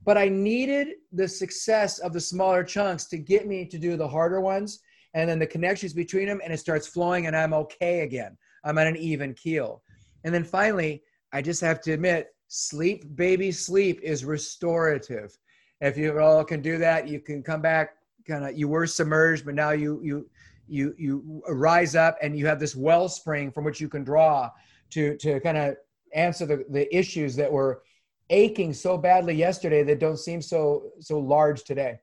[0.05, 4.09] But I needed the success of the smaller chunks to get me to do the
[4.09, 4.81] harder ones
[5.15, 8.37] and then the connections between them and it starts flowing and I'm okay again.
[8.65, 9.83] I'm on an even keel.
[10.25, 11.03] And then finally,
[11.33, 15.37] I just have to admit, sleep, baby, sleep is restorative.
[15.81, 17.91] If you all can do that, you can come back.
[18.27, 20.29] Kind of, you were submerged, but now you you
[20.67, 24.51] you you rise up and you have this wellspring from which you can draw
[24.91, 25.77] to to kind of
[26.15, 27.83] answer the, the issues that were
[28.31, 31.99] aching so badly yesterday that don't seem so so large today.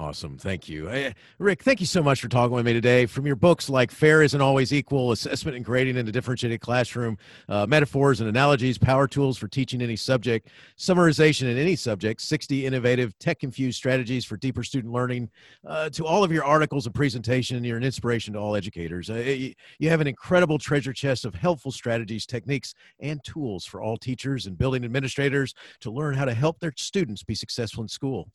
[0.00, 0.38] Awesome.
[0.38, 0.86] Thank you.
[0.86, 3.04] Hey, Rick, thank you so much for talking with me today.
[3.04, 7.18] From your books like Fair Isn't Always Equal, Assessment and Grading in a Differentiated Classroom,
[7.50, 10.48] uh, Metaphors and Analogies, Power Tools for Teaching Any Subject,
[10.78, 15.28] Summarization in Any Subject, 60 Innovative Tech-Infused Strategies for Deeper Student Learning,
[15.66, 19.10] uh, to all of your articles and presentation, you're an inspiration to all educators.
[19.10, 23.98] Uh, you have an incredible treasure chest of helpful strategies, techniques, and tools for all
[23.98, 28.30] teachers and building administrators to learn how to help their students be successful in school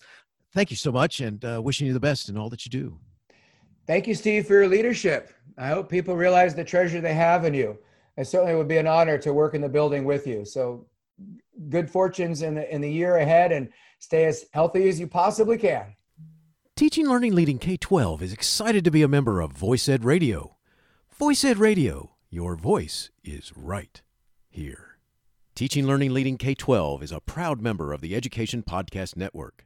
[0.55, 2.97] thank you so much and uh, wishing you the best in all that you do.
[3.85, 5.31] Thank you, Steve, for your leadership.
[5.57, 7.77] I hope people realize the treasure they have in you.
[8.17, 10.43] It certainly would be an honor to work in the building with you.
[10.43, 10.87] So
[11.69, 13.69] good fortunes in the, in the year ahead and
[13.99, 15.95] stay as healthy as you possibly can.
[16.75, 20.57] Teaching Learning Leading K 12 is excited to be a member of Voice Ed Radio.
[21.17, 24.01] Voice Ed Radio, your voice is right
[24.49, 24.97] here.
[25.53, 29.65] Teaching Learning Leading K 12 is a proud member of the Education Podcast Network.